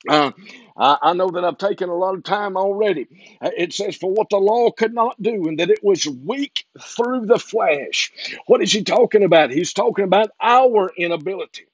[0.08, 0.30] Uh,
[0.76, 3.08] I, know that I've taken a lot of time already.
[3.40, 6.64] Uh, it says, For what the law could not do, and that it was weak
[6.80, 8.12] through the flesh.
[8.46, 9.50] What is he talking about?
[9.50, 11.66] He's talking about our inability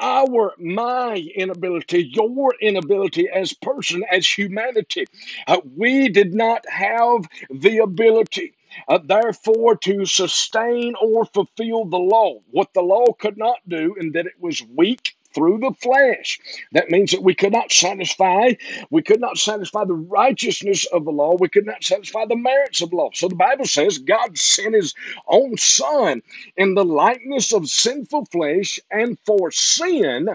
[0.00, 5.06] our my inability your inability as person as humanity.
[5.46, 8.54] Uh, we did not have the ability
[8.88, 12.40] uh, therefore to sustain or fulfill the law.
[12.50, 16.38] What the law could not do and that it was weak through the flesh.
[16.72, 18.52] That means that we could not satisfy,
[18.90, 22.82] we could not satisfy the righteousness of the law, we could not satisfy the merits
[22.82, 23.10] of law.
[23.14, 24.94] So the Bible says God sent his
[25.28, 26.22] own son
[26.56, 30.28] in the likeness of sinful flesh and for sin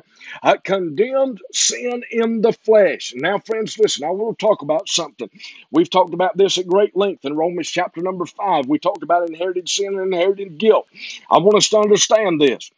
[0.44, 3.14] uh, condemned sin in the flesh.
[3.16, 5.30] Now, friends, listen, I want to talk about something.
[5.72, 8.68] We've talked about this at great length in Romans chapter number five.
[8.68, 10.88] We talked about inherited sin and inherited guilt.
[11.30, 12.72] I want us to understand this.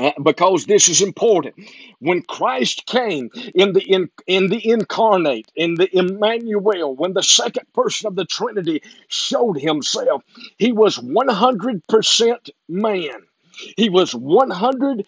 [0.00, 1.54] Uh, because this is important.
[2.00, 7.66] When Christ came in the in, in the incarnate, in the Emmanuel, when the second
[7.74, 10.22] person of the Trinity showed himself,
[10.58, 13.25] he was 100% man
[13.76, 15.04] he was 100%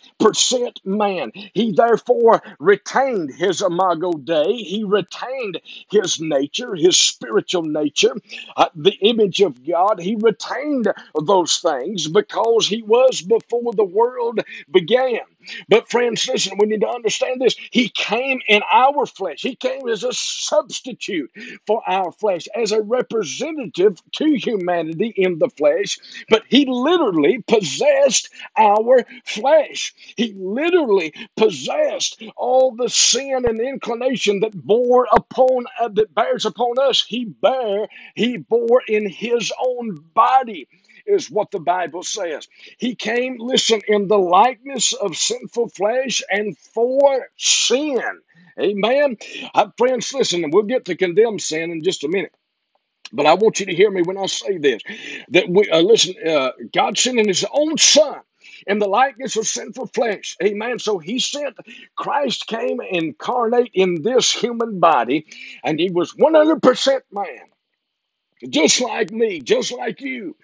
[0.86, 1.32] man.
[1.54, 4.54] He therefore retained his imago Dei.
[4.56, 8.14] He retained his nature, his spiritual nature,
[8.56, 10.00] uh, the image of God.
[10.00, 10.92] He retained
[11.26, 15.20] those things because he was before the world began.
[15.68, 17.56] But, friends, listen, we need to understand this.
[17.70, 21.30] He came in our flesh, He came as a substitute
[21.66, 25.98] for our flesh, as a representative to humanity in the flesh.
[26.28, 29.94] But He literally possessed our flesh.
[30.16, 36.78] He literally possessed all the sin and inclination that bore upon uh, that bears upon
[36.80, 37.04] us.
[37.06, 40.68] He bare, he bore in his own body
[41.08, 42.48] is what the Bible says.
[42.78, 48.00] He came, listen, in the likeness of sinful flesh and for sin.
[48.60, 49.18] Amen.
[49.54, 52.32] Uh, friends, listen, we'll get to condemn sin in just a minute.
[53.12, 54.82] But I want you to hear me when I say this.
[55.30, 58.20] That we uh, listen, uh, God sent in His own Son
[58.66, 60.36] in the likeness of sinful flesh.
[60.42, 60.78] Amen.
[60.78, 61.56] So He sent
[61.96, 65.26] Christ came incarnate in this human body,
[65.64, 67.46] and He was one hundred percent man,
[68.50, 70.36] just like me, just like you.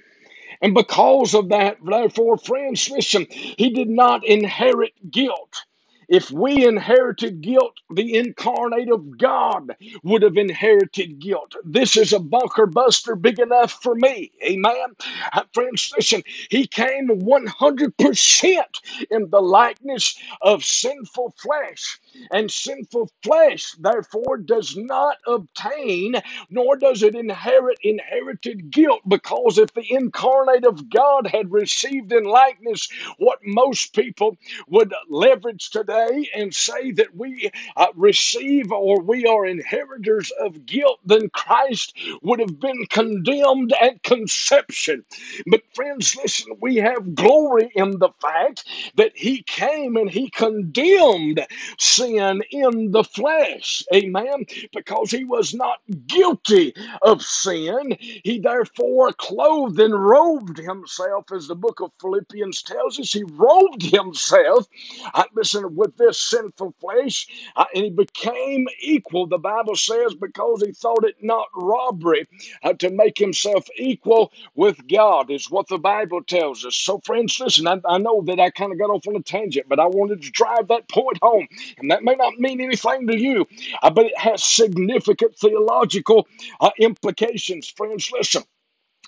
[0.63, 5.63] And because of that, therefore, friends, listen, he did not inherit guilt.
[6.09, 11.55] If we inherited guilt, the incarnate of God would have inherited guilt.
[11.65, 14.33] This is a bunker buster big enough for me.
[14.45, 14.97] Amen.
[15.33, 18.65] Uh, friends, listen, he came 100%
[19.11, 22.01] in the likeness of sinful flesh.
[22.31, 26.17] And sinful flesh, therefore, does not obtain
[26.51, 32.25] nor does it inherit inherited guilt because if the incarnate of God had received in
[32.25, 34.37] likeness what most people
[34.69, 41.01] would leverage today and say that we uh, receive or we are inheritors of guilt,
[41.05, 45.05] then Christ would have been condemned at conception.
[45.47, 48.65] But, friends, listen, we have glory in the fact
[48.97, 51.47] that He came and He condemned
[51.79, 53.85] sin in the flesh.
[53.95, 54.47] Amen.
[54.75, 57.97] Because He was not guilty of sin.
[58.01, 63.13] He therefore clothed and robed Himself, as the book of Philippians tells us.
[63.13, 64.67] He robed Himself,
[65.15, 70.63] uh, listen, with this sinful flesh, uh, and He became equal, the Bible says, because
[70.65, 72.27] He thought it not robbery
[72.65, 76.77] uh, to make himself equal with God, is what the Bible tells us.
[76.77, 79.69] So, friends, listen, I, I know that I kind of got off on a tangent,
[79.69, 81.49] but I wanted to drive that point home.
[81.79, 83.47] And that may not mean anything to you,
[83.83, 86.27] uh, but it has significant theological
[86.61, 87.69] uh, implications.
[87.69, 88.43] Friends, listen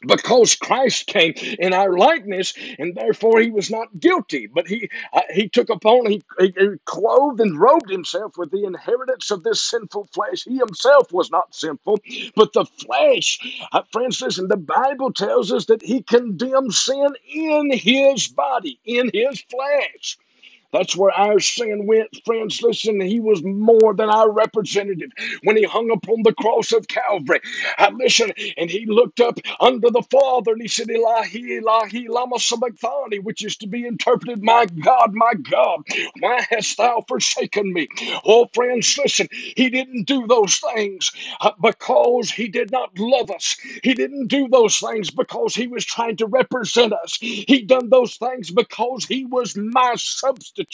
[0.06, 4.46] because Christ came in our likeness, and therefore he was not guilty.
[4.46, 8.64] But he uh, he took upon he, he, he clothed and robed himself with the
[8.64, 10.44] inheritance of this sinful flesh.
[10.44, 12.00] He himself was not sinful,
[12.36, 13.38] but the flesh.
[13.72, 14.48] Uh, friends, listen.
[14.48, 20.18] The Bible tells us that he condemned sin in his body, in his flesh.
[20.78, 22.62] That's where our sin went, friends.
[22.62, 25.10] Listen, he was more than our representative
[25.44, 27.40] when he hung upon the cross of Calvary.
[27.78, 32.38] I listen, and he looked up under the Father and he said, Ilahi, Ilahi, lama
[32.38, 35.82] sabachthani, which is to be interpreted, My God, my God,
[36.20, 37.88] why hast thou forsaken me?
[38.24, 43.56] Oh, friends, listen, he didn't do those things uh, because he did not love us.
[43.84, 47.18] He didn't do those things because he was trying to represent us.
[47.20, 50.65] He done those things because he was my substitute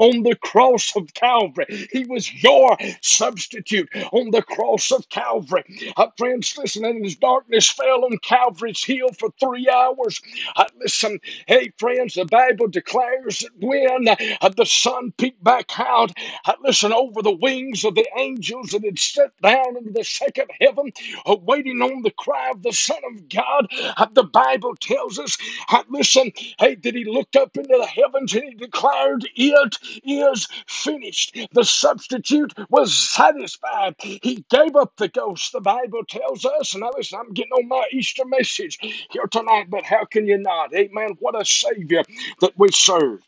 [0.00, 1.88] on the cross of Calvary.
[1.92, 5.64] He was your substitute on the cross of Calvary.
[5.96, 10.20] Uh, friends, listen, and as darkness fell on Calvary's hill for three hours,
[10.56, 16.12] uh, listen, hey, friends, the Bible declares that when uh, the sun peeked back out,
[16.46, 20.50] uh, listen, over the wings of the angels that had stepped down into the second
[20.60, 20.92] heaven,
[21.26, 25.36] uh, waiting on the cry of the Son of God, uh, the Bible tells us,
[25.70, 30.48] uh, listen, hey, that he looked up into the heavens and he declared, It is
[30.68, 31.36] finished.
[31.52, 33.96] The substitute was satisfied.
[34.00, 36.74] He gave up the ghost, the Bible tells us.
[36.74, 38.78] And now listen, I'm getting on my Easter message
[39.10, 40.74] here tonight, but how can you not?
[40.74, 41.16] Amen.
[41.20, 42.04] What a Savior
[42.40, 43.20] that we serve.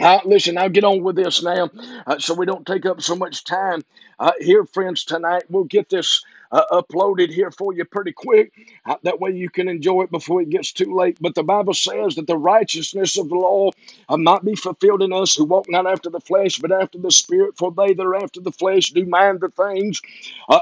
[0.00, 1.70] Uh, listen, I'll get on with this now
[2.06, 3.84] uh, so we don't take up so much time
[4.20, 5.44] uh, here, friends, tonight.
[5.50, 8.52] We'll get this uh, uploaded here for you pretty quick.
[8.86, 11.18] Uh, that way you can enjoy it before it gets too late.
[11.20, 13.72] But the Bible says that the righteousness of the law
[14.08, 17.12] uh, might be fulfilled in us who walk not after the flesh, but after the
[17.12, 17.58] Spirit.
[17.58, 20.00] For they that are after the flesh do mind the things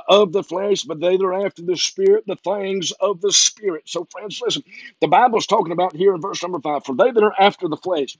[0.09, 3.85] of the flesh, but they that are after the Spirit, the things of the Spirit.
[3.87, 4.65] So, friends, listen,
[5.03, 7.79] the Bible's talking about here in verse number five for they that are after the
[7.79, 8.17] flesh.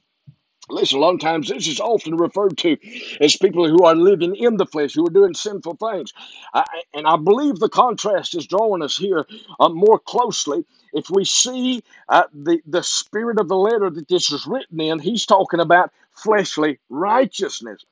[0.69, 2.77] Listen, a lot of times this is often referred to
[3.21, 6.13] as people who are living in the flesh, who are doing sinful things.
[6.55, 9.27] I, and I believe the contrast is drawing us here
[9.61, 10.65] uh, more closely.
[10.93, 14.99] If we see uh, the, the spirit of the letter that this is written in,
[14.99, 17.85] he's talking about fleshly righteousness.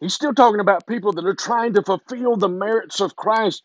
[0.00, 3.64] He's still talking about people that are trying to fulfill the merits of Christ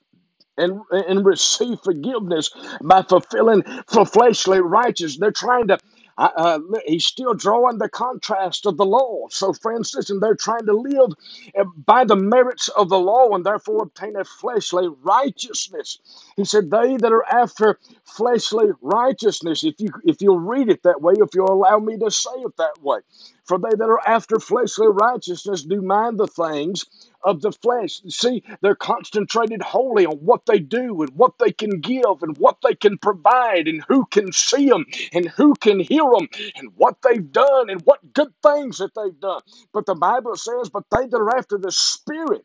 [0.58, 2.50] and, and receive forgiveness
[2.82, 5.20] by fulfilling for fleshly righteousness.
[5.20, 5.80] They're trying to
[6.18, 9.28] uh, uh, he's still drawing the contrast of the law.
[9.32, 11.12] So, friends, listen, they're trying to live
[11.60, 16.00] uh, by the merits of the law and therefore obtain a fleshly righteousness.
[16.38, 21.02] He said, "They that are after fleshly righteousness." If you if you'll read it that
[21.02, 23.00] way, if you'll allow me to say it that way,
[23.46, 26.86] for they that are after fleshly righteousness do mind the things
[27.26, 28.02] of the flesh.
[28.10, 32.58] See, they're concentrated wholly on what they do and what they can give and what
[32.64, 36.98] they can provide and who can see them and who can hear them and what
[37.04, 39.42] they've done and what good things that they've done.
[39.74, 42.44] But the Bible says, but they that are after the Spirit,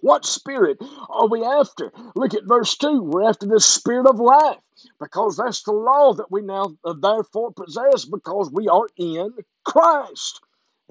[0.00, 0.78] what spirit
[1.10, 1.92] are we after?
[2.14, 3.02] Look at verse 2.
[3.02, 4.58] We're after the spirit of life
[5.00, 10.40] because that's the law that we now uh, therefore possess because we are in Christ.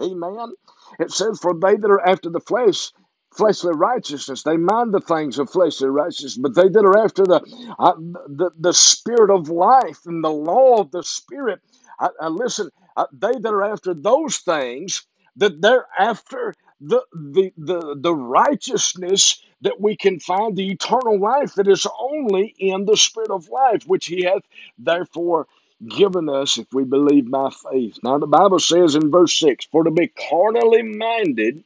[0.01, 0.53] Amen.
[0.99, 2.91] It says, For they that are after the flesh,
[3.33, 7.41] fleshly righteousness, they mind the things of fleshly righteousness, but they that are after the,
[7.79, 7.93] uh,
[8.27, 11.61] the, the spirit of life and the law of the spirit,
[11.99, 15.05] uh, uh, listen, uh, they that are after those things,
[15.37, 21.53] that they're after the, the, the, the righteousness that we can find, the eternal life
[21.55, 24.43] that is only in the Spirit of life, which He hath
[24.77, 25.47] therefore
[25.87, 27.99] given us if we believe by faith.
[28.03, 31.63] Now, the Bible says in verse 6 For to be carnally minded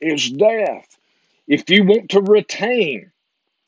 [0.00, 0.96] is death.
[1.48, 3.12] If you want to retain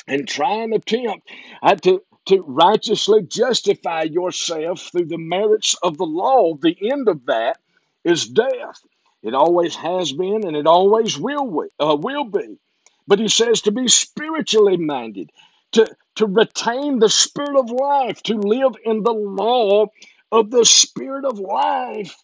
[0.06, 1.28] and try and attempt
[1.62, 7.26] uh, to, to righteously justify yourself through the merits of the law, the end of
[7.26, 7.58] that
[8.04, 8.80] is death.
[9.22, 12.58] It always has been and it always will, uh, will be.
[13.06, 15.30] But he says to be spiritually minded,
[15.74, 19.88] to, to retain the spirit of life, to live in the law
[20.32, 22.16] of the spirit of life.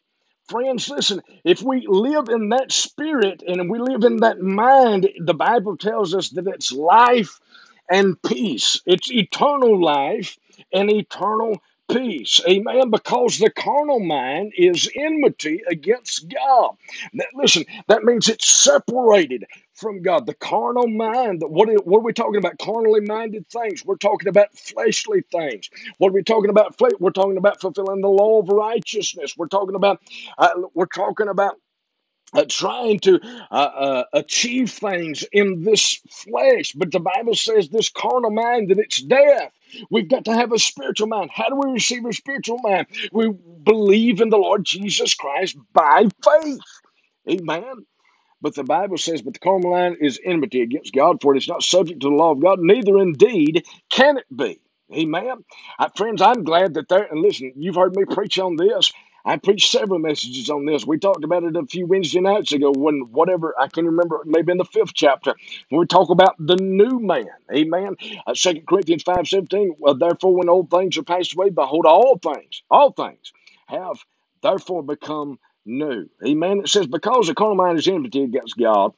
[0.48, 5.34] Friends, listen, if we live in that spirit and we live in that mind, the
[5.34, 7.40] Bible tells us that it's life
[7.90, 8.82] and peace.
[8.86, 10.38] It's eternal life
[10.72, 11.58] and eternal
[11.92, 12.40] peace.
[12.48, 12.90] Amen.
[12.90, 16.76] Because the carnal mind is enmity against God.
[17.14, 20.26] That- listen, that means it's separated from God.
[20.26, 22.58] The carnal mind, what are, what are we talking about?
[22.58, 23.84] Carnally minded things.
[23.84, 25.70] We're talking about fleshly things.
[25.98, 26.76] What are we talking about?
[27.00, 29.34] We're talking about fulfilling the law of righteousness.
[29.36, 30.00] We're talking about,
[30.38, 31.54] uh, we're talking about
[32.34, 33.20] uh, trying to
[33.50, 36.72] uh, uh, achieve things in this flesh.
[36.74, 39.52] But the Bible says this carnal mind that it's death.
[39.90, 41.30] We've got to have a spiritual mind.
[41.34, 42.88] How do we receive a spiritual mind?
[43.12, 43.30] We
[43.64, 46.60] believe in the Lord Jesus Christ by faith.
[47.30, 47.86] Amen.
[48.40, 51.48] But the Bible says, but the carnal mind is enmity against God, for it is
[51.48, 54.60] not subject to the law of God, neither indeed can it be.
[54.94, 55.44] Amen.
[55.78, 58.92] Uh, friends, I'm glad that there, and listen, you've heard me preach on this.
[59.24, 60.86] I preached several messages on this.
[60.86, 64.52] We talked about it a few Wednesday nights ago when whatever, I can remember, maybe
[64.52, 65.34] in the fifth chapter,
[65.68, 67.28] when we talk about the new man.
[67.54, 67.96] Amen.
[68.26, 72.18] Uh, 2 Corinthians 5 17, well, therefore, when old things are passed away, behold, all
[72.18, 73.32] things, all things
[73.68, 73.98] have
[74.42, 76.08] therefore become new.
[76.26, 76.60] Amen.
[76.60, 78.94] It says, because the carnal mind is enmity against God,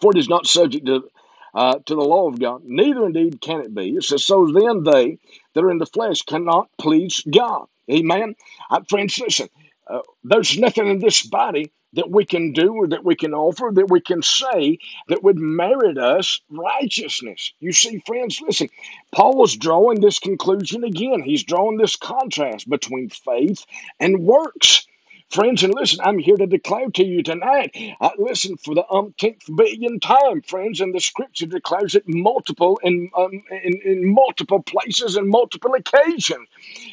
[0.00, 1.08] for it is not subject to
[1.54, 3.96] uh, to the law of God, neither indeed can it be.
[3.96, 5.18] It says, so then they
[5.54, 7.66] that are in the flesh cannot please God.
[7.90, 8.36] Amen.
[8.70, 9.48] Uh, friends, listen,
[9.88, 13.70] uh, there's nothing in this body that we can do or that we can offer,
[13.74, 14.78] that we can say
[15.08, 17.52] that would merit us righteousness.
[17.60, 18.68] You see, friends, listen,
[19.12, 21.22] Paul is drawing this conclusion again.
[21.22, 23.66] He's drawing this contrast between faith
[24.00, 24.86] and works.
[25.30, 27.76] Friends, and listen, I'm here to declare to you tonight.
[28.00, 33.10] Uh, listen, for the umpteenth billion time, friends, and the scripture declares it multiple in,
[33.16, 36.48] um, in, in multiple places and multiple occasions.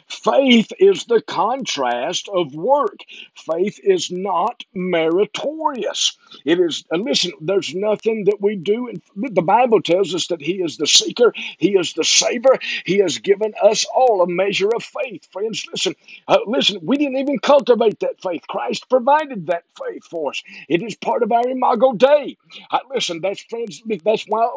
[0.07, 2.99] Faith is the contrast of work.
[3.35, 6.17] Faith is not meritorious.
[6.45, 8.87] It is, and listen, there's nothing that we do.
[8.87, 9.01] In,
[9.33, 12.59] the Bible tells us that He is the seeker, He is the saver.
[12.85, 15.27] He has given us all a measure of faith.
[15.31, 15.95] Friends, listen,
[16.27, 18.43] uh, listen, we didn't even cultivate that faith.
[18.47, 20.43] Christ provided that faith for us.
[20.69, 22.37] It is part of our imago Dei.
[22.71, 24.49] Uh, listen, that's friends, that's why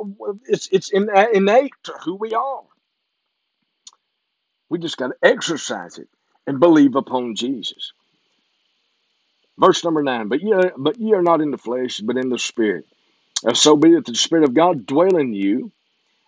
[0.49, 2.63] it's, it's in, innate to who we are.
[4.71, 6.09] We just got to exercise it
[6.47, 7.93] and believe upon Jesus.
[9.59, 12.31] Verse number nine, but ye, are, but ye are not in the flesh, but in
[12.31, 12.87] the spirit.
[13.47, 15.73] Uh, so be it the Spirit of God dwell in you.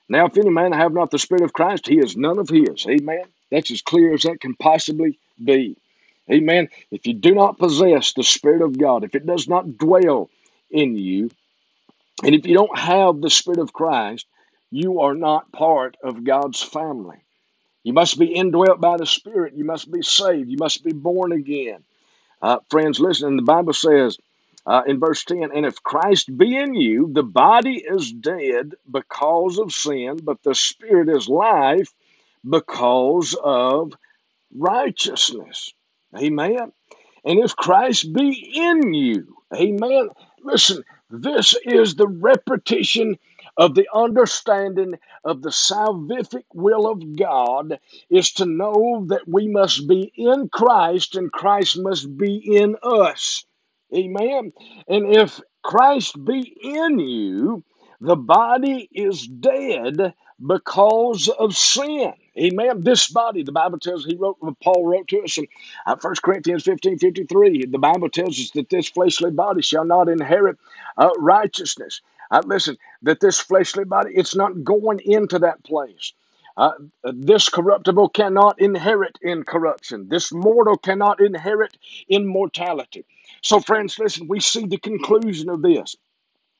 [0.09, 2.87] Now, if any man have not the Spirit of Christ, he is none of his.
[2.89, 3.25] Amen.
[3.51, 5.77] That's as clear as that can possibly be.
[6.33, 6.69] Amen.
[6.91, 10.31] If you do not possess the Spirit of God, if it does not dwell
[10.71, 11.31] in you,
[12.25, 14.27] and if you don't have the Spirit of Christ,
[14.71, 17.19] you are not part of God's family.
[17.85, 19.55] You must be indwelt by the Spirit.
[19.57, 20.51] You must be saved.
[20.51, 21.85] You must be born again.
[22.43, 24.19] Uh, friends, listen, the Bible says
[24.67, 29.59] uh, in verse 10 And if Christ be in you, the body is dead because
[29.59, 31.93] of sin, but the Spirit is life
[32.49, 33.93] because of
[34.55, 35.73] righteousness.
[36.19, 36.73] Amen.
[37.25, 40.11] And if Christ be in you, amen.
[40.43, 43.17] Listen, this is the repetition
[43.59, 44.95] of the understanding
[45.25, 47.79] of the salvific will of God
[48.11, 53.45] is to know that we must be in Christ and Christ must be in us.
[53.95, 54.53] Amen.
[54.89, 57.65] And if Christ be in you,
[58.01, 60.15] the body is dead
[60.47, 62.15] because of sin.
[62.39, 62.83] Amen.
[62.83, 65.47] This body, the Bible tells he wrote, Paul wrote to us in
[65.87, 67.61] uh, 1 Corinthians 15 53.
[67.67, 70.59] The Bible tells us that this fleshly body shall not inherit
[70.99, 72.03] uh, righteousness.
[72.31, 76.15] Uh, listen, that this fleshly body, it's not going into that place.
[76.57, 76.73] Uh,
[77.05, 80.09] this corruptible cannot inherit incorruption.
[80.09, 81.77] This mortal cannot inherit
[82.09, 83.07] immortality.
[83.43, 85.97] So, friends, listen, we see the conclusion of this.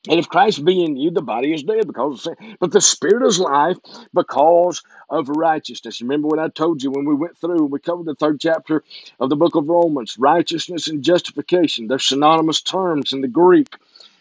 [0.09, 2.57] And if Christ be in you, the body is dead because of sin.
[2.61, 3.79] But the spirit is life
[4.15, 6.03] because of righteousness.
[6.03, 8.85] Remember what I told you when we went through, we covered the third chapter
[9.21, 10.17] of the book of Romans.
[10.19, 11.89] Righteousness and justification.
[11.89, 13.77] They're synonymous terms in the Greek.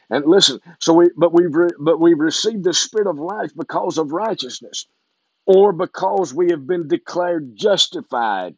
[0.10, 3.98] And listen, so we but we've re, but we've received the spirit of life because
[3.98, 4.88] of righteousness,
[5.46, 8.56] or because we have been declared justified.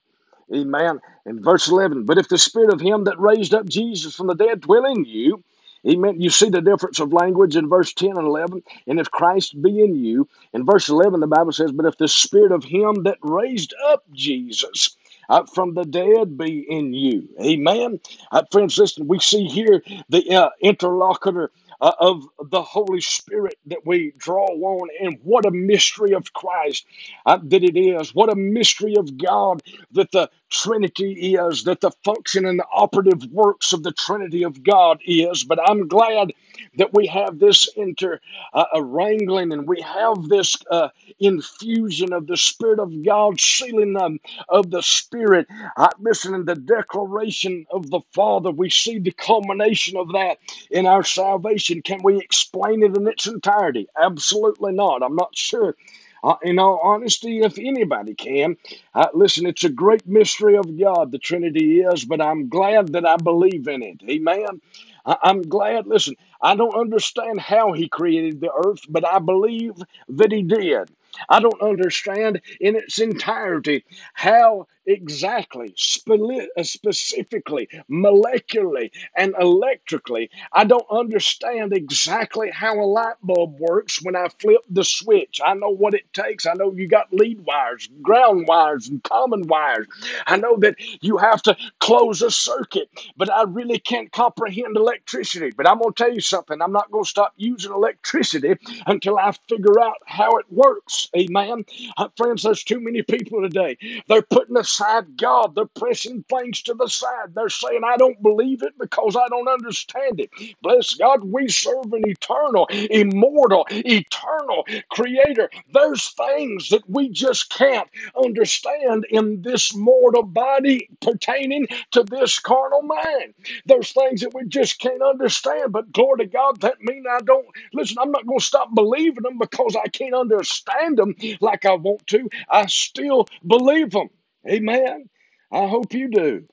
[0.53, 0.99] Amen.
[1.26, 4.36] In verse 11, but if the spirit of him that raised up Jesus from the
[4.36, 5.43] dead dwell in you,
[5.88, 6.21] Amen.
[6.21, 8.63] You see the difference of language in verse 10 and 11.
[8.88, 12.07] And if Christ be in you, in verse 11, the Bible says, But if the
[12.07, 14.97] spirit of him that raised up Jesus
[15.29, 17.29] uh, from the dead be in you.
[17.41, 17.99] Amen.
[18.31, 21.51] Uh, friends, listen, we see here the uh, interlocutor
[21.82, 26.86] uh, of the Holy Spirit that we draw on, and what a mystery of Christ
[27.26, 28.15] uh, that it is.
[28.15, 29.61] What a mystery of God
[29.93, 34.63] that the Trinity is, that the function and the operative works of the Trinity of
[34.63, 35.43] God is.
[35.43, 36.34] But I'm glad
[36.78, 38.19] that we have this inter
[38.53, 43.93] uh, uh, wrangling and we have this uh, infusion of the Spirit of God, sealing
[43.93, 44.19] them
[44.49, 45.47] of the Spirit.
[45.78, 50.38] Uh, listen, in the declaration of the Father, we see the culmination of that
[50.71, 51.82] in our salvation.
[51.82, 53.88] Can we explain it in its entirety?
[54.01, 55.03] Absolutely not.
[55.03, 55.76] I'm not sure.
[56.24, 58.57] Uh, in all honesty, if anybody can,
[58.95, 63.05] uh, listen, it's a great mystery of God, the Trinity is, but I'm glad that
[63.07, 64.01] I believe in it.
[64.09, 64.61] Amen.
[65.05, 69.73] I- I'm glad, listen, I don't understand how He created the earth, but I believe
[70.09, 70.89] that He did.
[71.29, 75.75] I don't understand in its entirety how exactly,
[76.09, 80.29] uh, specifically, molecularly, and electrically.
[80.53, 85.41] I don't understand exactly how a light bulb works when I flip the switch.
[85.45, 86.45] I know what it takes.
[86.45, 89.88] I know you got lead wires, ground wires, and common wires.
[90.27, 95.51] I know that you have to close a circuit, but I really can't comprehend electricity.
[95.55, 96.61] But I'm going to tell you something.
[96.61, 98.55] I'm not going to stop using electricity
[98.88, 101.09] until I figure out how it works.
[101.17, 101.65] Amen.
[101.97, 103.77] Uh, friends, there's too many people today.
[104.07, 105.55] They're putting aside God.
[105.55, 107.36] They're pressing things to the side.
[107.36, 110.32] They're saying, I don't believe it because I don't understand it.
[110.61, 115.49] Bless God, we serve an eternal, immortal, eternal creator.
[115.74, 117.89] There's things that we just can't
[118.24, 123.36] understand in this mortal body pertaining to this carnal mind.
[123.65, 127.47] There's things that we just can't understand, but glory to God, that mean I don't
[127.74, 127.97] listen.
[128.01, 132.07] I'm not going to stop believing them because I can't understand them like I want
[132.07, 132.30] to.
[132.49, 134.09] I still believe them.
[134.49, 135.09] Amen.
[135.51, 136.45] I hope you do.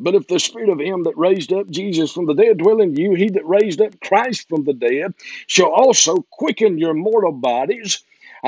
[0.00, 2.96] But if the spirit of him that raised up Jesus from the dead dwell in
[2.96, 5.14] you, he that raised up Christ from the dead
[5.48, 8.04] shall also quicken your mortal bodies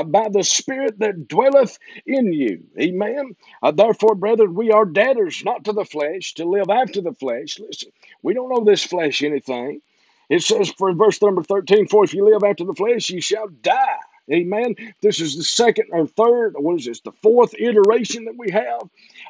[0.06, 2.64] by the spirit that dwelleth in you.
[2.80, 3.36] Amen.
[3.62, 7.58] Uh, therefore, brethren, we are debtors not to the flesh to live after the flesh.
[7.60, 7.90] Listen,
[8.22, 9.82] we don't owe this flesh anything.
[10.30, 13.48] It says for verse number 13, for if you live after the flesh, you shall
[13.48, 13.98] die.
[14.32, 14.74] Amen.
[15.02, 18.82] This is the second or third, what is this, the fourth iteration that we have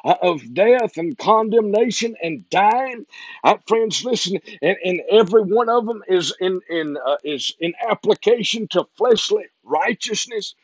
[0.05, 3.05] uh, of death and condemnation and dying.
[3.43, 7.73] Uh, friends, listen, and, and every one of them is in in uh, is in
[7.89, 10.55] application to fleshly righteousness.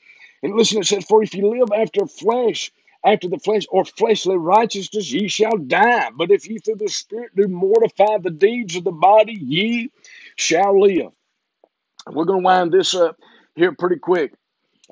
[0.43, 2.71] And listen, it says, "For if you live after flesh."
[3.05, 6.09] After the flesh or fleshly righteousness, ye shall die.
[6.15, 9.91] But if ye through the Spirit do mortify the deeds of the body, ye
[10.37, 11.11] shall live.
[12.11, 13.17] We're going to wind this up
[13.57, 14.33] here pretty quick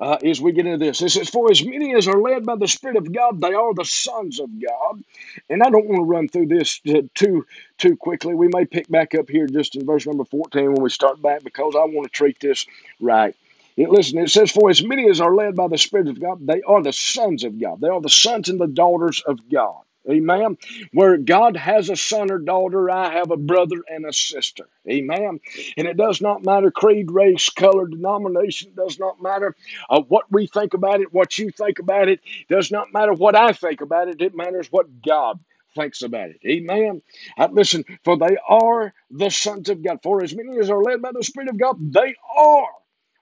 [0.00, 1.02] uh, as we get into this.
[1.02, 3.74] It says, For as many as are led by the Spirit of God, they are
[3.74, 5.02] the sons of God.
[5.50, 7.46] And I don't want to run through this uh, too
[7.78, 8.34] too quickly.
[8.34, 11.44] We may pick back up here just in verse number 14 when we start back
[11.44, 12.66] because I want to treat this
[13.00, 13.36] right.
[13.76, 16.46] It, listen, it says, For as many as are led by the Spirit of God,
[16.46, 17.80] they are the sons of God.
[17.82, 19.82] They are the sons and the daughters of God.
[20.10, 20.58] Amen.
[20.92, 24.68] Where God has a son or daughter, I have a brother and a sister.
[24.88, 25.40] Amen.
[25.76, 29.56] And it does not matter creed, race, color, denomination, does not matter
[29.90, 33.12] uh, what we think about it, what you think about it, it does not matter
[33.12, 35.40] what I think about it, it matters what God
[35.76, 36.40] thinks about it.
[36.46, 37.02] Amen.
[37.38, 40.00] Uh, listen, for they are the sons of God.
[40.02, 42.68] For as many as are led by the Spirit of God, they are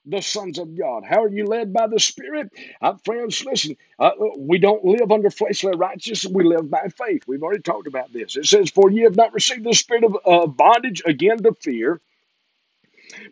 [0.06, 1.04] the sons of God.
[1.04, 2.50] How are you led by the Spirit?
[2.82, 7.24] Uh, friends, listen, uh, we don't live under fleshly righteousness, we live by faith.
[7.26, 8.36] We've already talked about this.
[8.36, 12.00] It says, For ye have not received the spirit of uh, bondage again to fear,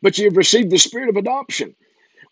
[0.02, 1.76] but ye have received the spirit of adoption,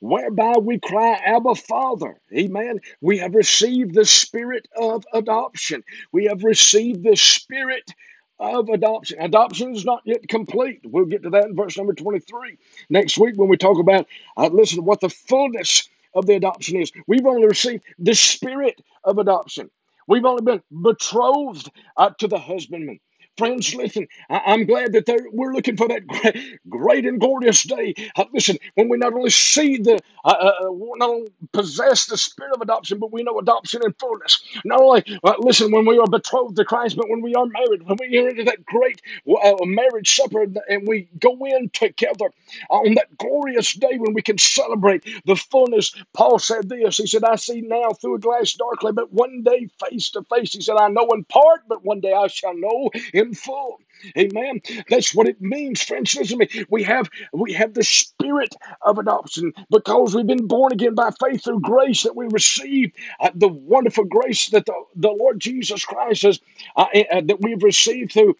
[0.01, 2.21] whereby we cry, Abba, Father.
[2.37, 2.81] Amen.
[3.01, 5.85] We have received the spirit of adoption.
[6.13, 7.93] We have received the spirit
[8.41, 9.21] of adoption.
[9.21, 10.81] Adoption is not yet complete.
[10.85, 12.57] We'll get to that in verse number 23
[12.91, 16.93] next week when we talk about, uh, listen, what the fullness of the adoption is.
[17.07, 19.71] We've only received the spirit of adoption.
[20.09, 23.01] We've only been betrothed uh, to the husbandman
[23.41, 27.95] Friends, listen, I, I'm glad that we're looking for that great, great and glorious day.
[28.17, 32.19] Uh, listen, when we not only see the, uh, uh, uh, not only possess the
[32.19, 34.45] spirit of adoption, but we know adoption in fullness.
[34.67, 37.85] Not only, uh, listen, when we are betrothed to Christ, but when we are married,
[37.89, 42.31] when we enter into that great uh, marriage supper and we go in together
[42.71, 45.95] on that glorious day when we can celebrate the fullness.
[46.15, 46.99] Paul said this.
[46.99, 50.53] He said, I see now through a glass darkly, but one day face to face.
[50.55, 53.79] He said, I know in part, but one day I shall know in full.
[54.19, 54.63] Amen.
[54.91, 56.15] That's what it means, friends.
[56.17, 56.67] Listen to me.
[56.71, 61.45] We have we have the spirit of adoption because we've been born again by faith
[61.45, 66.23] through grace that we receive uh, the wonderful grace that the, the Lord Jesus Christ
[66.23, 66.41] has
[66.77, 68.37] uh, uh, that we've received through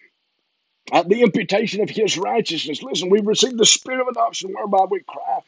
[0.93, 2.83] uh, the imputation of his righteousness.
[2.83, 5.41] Listen, we've received the spirit of adoption whereby we cry,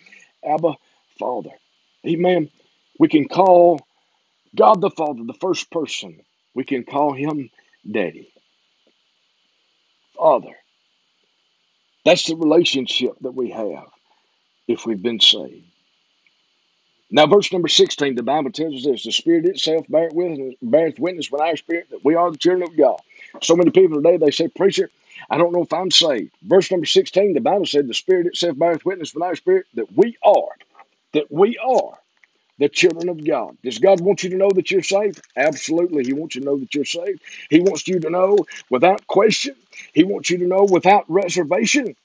[0.46, 0.74] Abba,
[1.18, 1.50] Father.
[2.06, 2.50] Amen.
[2.98, 3.80] We can call
[4.56, 6.20] God the Father, the first person.
[6.54, 7.50] We can call him
[7.90, 8.31] Daddy.
[10.22, 10.56] Father.
[12.04, 13.88] That's the relationship that we have
[14.68, 15.66] if we've been saved.
[17.10, 20.98] Now, verse number 16, the Bible tells us this the Spirit itself beareth witness, beareth
[20.98, 23.00] witness with our spirit that we are the children of God.
[23.42, 24.90] So many people today, they say, Preacher,
[25.30, 26.32] I don't know if I'm saved.
[26.42, 29.96] Verse number 16, the Bible said, The Spirit itself beareth witness with our spirit that
[29.96, 30.56] we are,
[31.14, 31.98] that we are
[32.62, 33.58] the children of God.
[33.64, 35.22] Does God want you to know that you're saved?
[35.36, 36.04] Absolutely.
[36.06, 37.22] He wants you to know that you're saved.
[37.50, 38.38] He wants you to know
[38.70, 39.56] without question.
[39.94, 41.96] He wants you to know without reservation.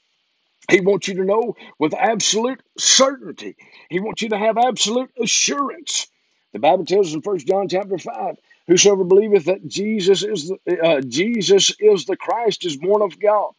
[0.70, 3.56] He wants you to know with absolute certainty.
[3.90, 6.08] He wants you to have absolute assurance.
[6.52, 8.36] The Bible tells us in First John chapter 5,
[8.68, 13.52] whosoever believeth that Jesus is the, uh, Jesus is the Christ is born of God.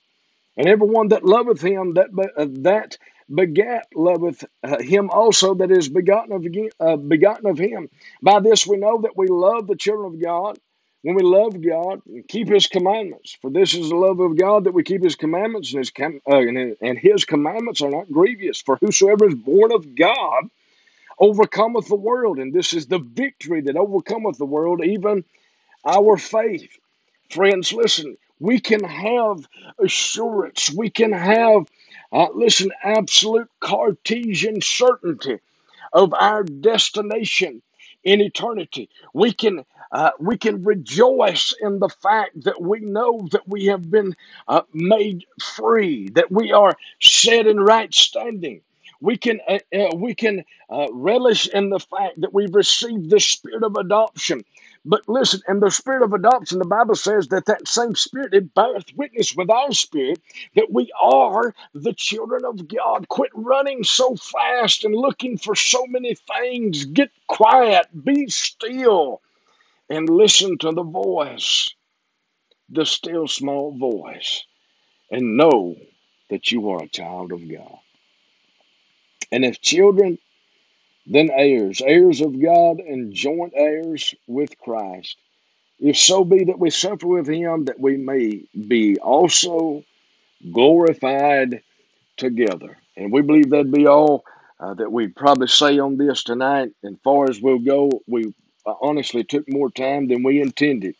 [0.57, 2.97] And everyone that loveth him, that uh, that
[3.33, 6.45] begat loveth uh, him also that is begotten of
[6.79, 7.89] uh, begotten of him.
[8.21, 10.59] By this we know that we love the children of God
[11.03, 13.37] when we love God and keep His commandments.
[13.41, 16.21] For this is the love of God that we keep His commandments, and His com-
[16.29, 16.39] uh,
[16.81, 18.61] and His commandments are not grievous.
[18.61, 20.45] For whosoever is born of God
[21.19, 25.25] overcometh the world, and this is the victory that overcometh the world, even
[25.85, 26.69] our faith.
[27.29, 29.45] Friends, listen, we can have
[29.79, 30.71] assurance.
[30.75, 31.67] We can have,
[32.11, 35.39] uh, listen, absolute Cartesian certainty
[35.93, 37.61] of our destination
[38.03, 38.89] in eternity.
[39.13, 43.89] We can uh, we can rejoice in the fact that we know that we have
[43.89, 44.15] been
[44.47, 48.61] uh, made free, that we are set in right standing.
[49.01, 53.19] We can uh, uh we can uh, relish in the fact that we've received the
[53.19, 54.43] spirit of adoption,
[54.85, 58.53] but listen, and the spirit of adoption, the Bible says that that same spirit, it
[58.55, 60.19] beareth witness with our spirit
[60.55, 63.07] that we are the children of God.
[63.09, 66.85] Quit running so fast and looking for so many things.
[66.85, 69.21] Get quiet, be still,
[69.89, 71.73] and listen to the voice,
[72.69, 74.45] the still small voice,
[75.11, 75.75] and know
[76.29, 77.79] that you are a child of God.
[79.31, 80.19] And if children,
[81.05, 85.15] then heirs, heirs of God and joint heirs with Christ.
[85.79, 89.83] If so be that we suffer with him, that we may be also
[90.51, 91.61] glorified
[92.17, 92.77] together.
[92.97, 94.25] And we believe that'd be all
[94.59, 96.71] uh, that we'd probably say on this tonight.
[96.83, 98.33] And far as we'll go, we
[98.65, 100.95] uh, honestly took more time than we intended.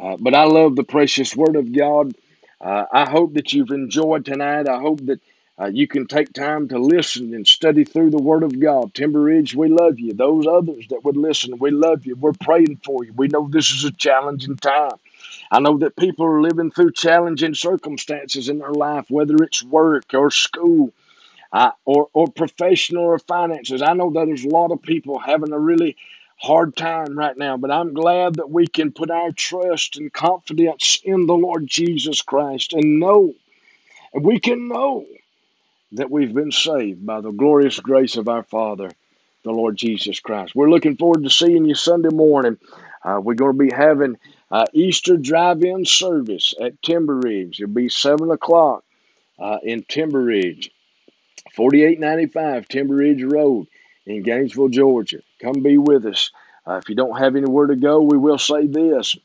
[0.00, 2.14] Uh, but I love the precious Word of God.
[2.60, 4.68] Uh, I hope that you've enjoyed tonight.
[4.68, 5.20] I hope that
[5.60, 8.94] uh, you can take time to listen and study through the Word of God.
[8.94, 10.12] Timber Ridge, we love you.
[10.14, 12.16] Those others that would listen, we love you.
[12.16, 13.12] We're praying for you.
[13.14, 14.96] We know this is a challenging time.
[15.50, 20.14] I know that people are living through challenging circumstances in their life, whether it's work
[20.14, 20.92] or school
[21.52, 23.82] uh, or, or professional or finances.
[23.82, 25.96] I know that there's a lot of people having a really
[26.38, 31.00] hard time right now, but I'm glad that we can put our trust and confidence
[31.04, 33.34] in the Lord Jesus Christ and know,
[34.14, 35.06] and we can know
[35.92, 38.90] that we've been saved by the glorious grace of our Father,
[39.44, 40.54] the Lord Jesus Christ.
[40.54, 42.58] We're looking forward to seeing you Sunday morning.
[43.04, 44.16] Uh, we're going to be having
[44.50, 47.60] uh, Easter drive-in service at Timber Ridge.
[47.60, 48.84] It'll be seven o'clock
[49.38, 50.70] uh, in Timber Ridge,
[51.54, 53.66] forty-eight ninety-five Timber Ridge Road
[54.06, 55.20] in Gainesville, Georgia.
[55.40, 56.30] Come be with us.
[56.66, 59.16] Uh, if you don't have anywhere to go, we will say this.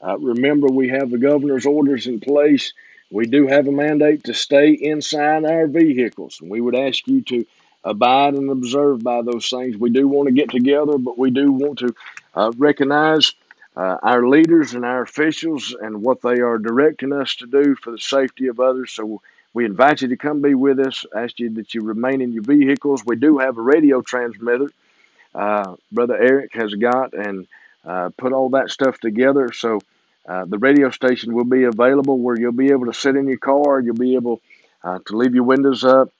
[0.00, 2.72] Uh, remember, we have the governor's orders in place
[3.10, 6.40] we do have a mandate to stay inside our vehicles.
[6.42, 7.46] We would ask you to
[7.84, 9.76] abide and observe by those things.
[9.76, 11.94] We do want to get together, but we do want to
[12.34, 13.32] uh, recognize
[13.76, 17.92] uh, our leaders and our officials and what they are directing us to do for
[17.92, 18.92] the safety of others.
[18.92, 19.20] So
[19.54, 21.04] we invite you to come be with us.
[21.14, 23.04] Ask you that you remain in your vehicles.
[23.04, 24.70] We do have a radio transmitter.
[25.34, 27.46] Uh, Brother Eric has got and
[27.84, 29.52] uh, put all that stuff together.
[29.52, 29.80] So
[30.28, 33.38] Uh, the radio station will be available where you'll be able to sit in your
[33.38, 34.40] car, you'll be able
[34.82, 36.10] uh, to leave your windows up,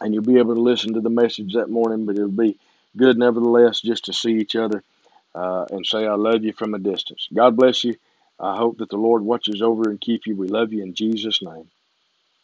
[0.00, 2.06] and you'll be able to listen to the message that morning.
[2.06, 2.58] But it'll be
[2.96, 4.82] good, nevertheless, just to see each other
[5.34, 7.28] uh, and say, I love you from a distance.
[7.34, 7.96] God bless you.
[8.40, 10.36] I hope that the Lord watches over and keep you.
[10.36, 11.68] We love you in Jesus' name.